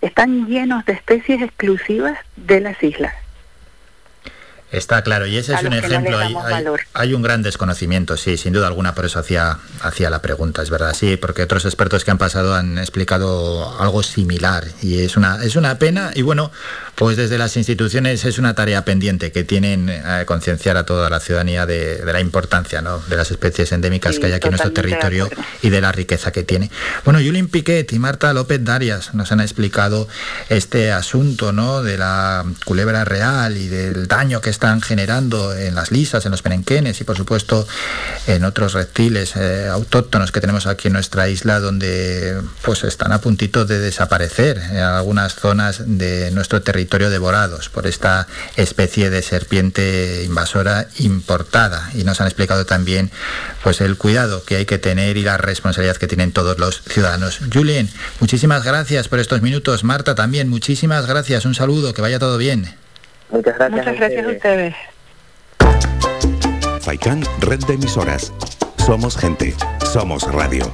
están 0.00 0.46
llenos 0.46 0.84
de 0.86 0.92
especies 0.92 1.42
exclusivas 1.42 2.18
de 2.36 2.60
las 2.60 2.82
islas. 2.82 3.14
Está 4.70 5.00
claro, 5.02 5.26
y 5.26 5.38
ese 5.38 5.54
es 5.54 5.62
un 5.62 5.72
ejemplo. 5.72 6.18
hay, 6.92 7.14
un 7.14 7.22
gran 7.22 7.42
desconocimiento, 7.42 8.18
sí, 8.18 8.36
sin 8.36 8.52
duda 8.52 8.66
alguna, 8.66 8.94
por 8.94 9.06
eso 9.06 9.18
hacía, 9.18 9.58
hacía 9.80 10.10
la 10.10 10.20
pregunta, 10.20 10.62
es 10.62 10.68
verdad, 10.68 10.92
sí, 10.92 11.16
porque 11.16 11.42
otros 11.42 11.64
expertos 11.64 12.04
que 12.04 12.10
han 12.10 12.18
pasado 12.18 12.54
han 12.54 12.76
explicado 12.76 13.80
algo 13.80 14.02
similar 14.02 14.64
y 14.82 15.00
es 15.00 15.16
una, 15.16 15.42
es 15.42 15.56
una 15.56 15.78
pena. 15.78 16.10
Y 16.14 16.20
bueno, 16.20 16.52
pues 16.98 17.16
desde 17.16 17.38
las 17.38 17.56
instituciones 17.56 18.24
es 18.24 18.38
una 18.38 18.54
tarea 18.54 18.84
pendiente 18.84 19.30
que 19.30 19.44
tienen 19.44 19.88
eh, 19.88 20.24
concienciar 20.26 20.76
a 20.76 20.84
toda 20.84 21.08
la 21.08 21.20
ciudadanía 21.20 21.64
de, 21.64 22.02
la 22.04 22.20
importancia 22.20 22.82
de 22.82 23.16
las 23.16 23.30
especies 23.30 23.70
endémicas 23.70 24.18
que 24.18 24.26
hay 24.26 24.32
aquí 24.32 24.48
en 24.48 24.52
nuestro 24.52 24.72
territorio 24.72 25.30
y 25.62 25.70
de 25.70 25.80
la 25.80 25.92
riqueza 25.92 26.32
que 26.32 26.42
tiene. 26.42 26.72
Bueno, 27.04 27.20
Julien 27.20 27.48
Piquet 27.48 27.92
y 27.92 28.00
Marta 28.00 28.32
López 28.32 28.64
Darias 28.64 29.14
nos 29.14 29.30
han 29.30 29.40
explicado 29.40 30.08
este 30.48 30.90
asunto 30.90 31.52
¿no? 31.52 31.84
de 31.84 31.98
la 31.98 32.44
culebra 32.64 33.04
real 33.04 33.56
y 33.56 33.68
del 33.68 34.08
daño 34.08 34.40
que 34.40 34.50
están 34.50 34.82
generando 34.82 35.54
en 35.56 35.76
las 35.76 35.92
lisas, 35.92 36.24
en 36.24 36.32
los 36.32 36.42
penenquenes 36.42 37.00
y 37.00 37.04
por 37.04 37.16
supuesto 37.16 37.68
en 38.26 38.42
otros 38.42 38.72
reptiles 38.72 39.36
eh, 39.36 39.68
autóctonos 39.70 40.32
que 40.32 40.40
tenemos 40.40 40.66
aquí 40.66 40.88
en 40.88 40.94
nuestra 40.94 41.28
isla 41.28 41.60
donde 41.60 42.40
pues 42.62 42.82
están 42.82 43.12
a 43.12 43.20
puntito 43.20 43.64
de 43.66 43.78
desaparecer 43.78 44.58
en 44.58 44.78
algunas 44.78 45.36
zonas 45.36 45.82
de 45.86 46.32
nuestro 46.32 46.60
territorio 46.60 46.87
devorados 46.88 47.68
por 47.68 47.86
esta 47.86 48.26
especie 48.56 49.10
de 49.10 49.22
serpiente 49.22 50.24
invasora 50.24 50.88
importada 50.98 51.90
y 51.94 52.04
nos 52.04 52.20
han 52.20 52.26
explicado 52.26 52.66
también 52.66 53.10
pues 53.62 53.80
el 53.80 53.96
cuidado 53.96 54.42
que 54.44 54.56
hay 54.56 54.66
que 54.66 54.78
tener 54.78 55.16
y 55.16 55.22
la 55.22 55.36
responsabilidad 55.36 55.96
que 55.96 56.06
tienen 56.06 56.32
todos 56.32 56.58
los 56.58 56.82
ciudadanos. 56.82 57.40
Julien, 57.52 57.88
muchísimas 58.20 58.64
gracias 58.64 59.08
por 59.08 59.20
estos 59.20 59.42
minutos. 59.42 59.84
Marta 59.84 60.14
también, 60.14 60.48
muchísimas 60.48 61.06
gracias. 61.06 61.44
Un 61.44 61.54
saludo, 61.54 61.94
que 61.94 62.02
vaya 62.02 62.18
todo 62.18 62.38
bien. 62.38 62.74
Muchas 63.30 63.56
gracias. 63.56 63.86
Muchas 63.86 63.96
gracias 63.96 64.26
a 64.26 64.30
ustedes. 64.30 64.74
Faikan, 66.80 67.22
red 67.40 67.60
de 67.66 67.74
emisoras. 67.74 68.32
Somos 68.78 69.16
gente, 69.16 69.54
somos 69.92 70.22
radio. 70.32 70.72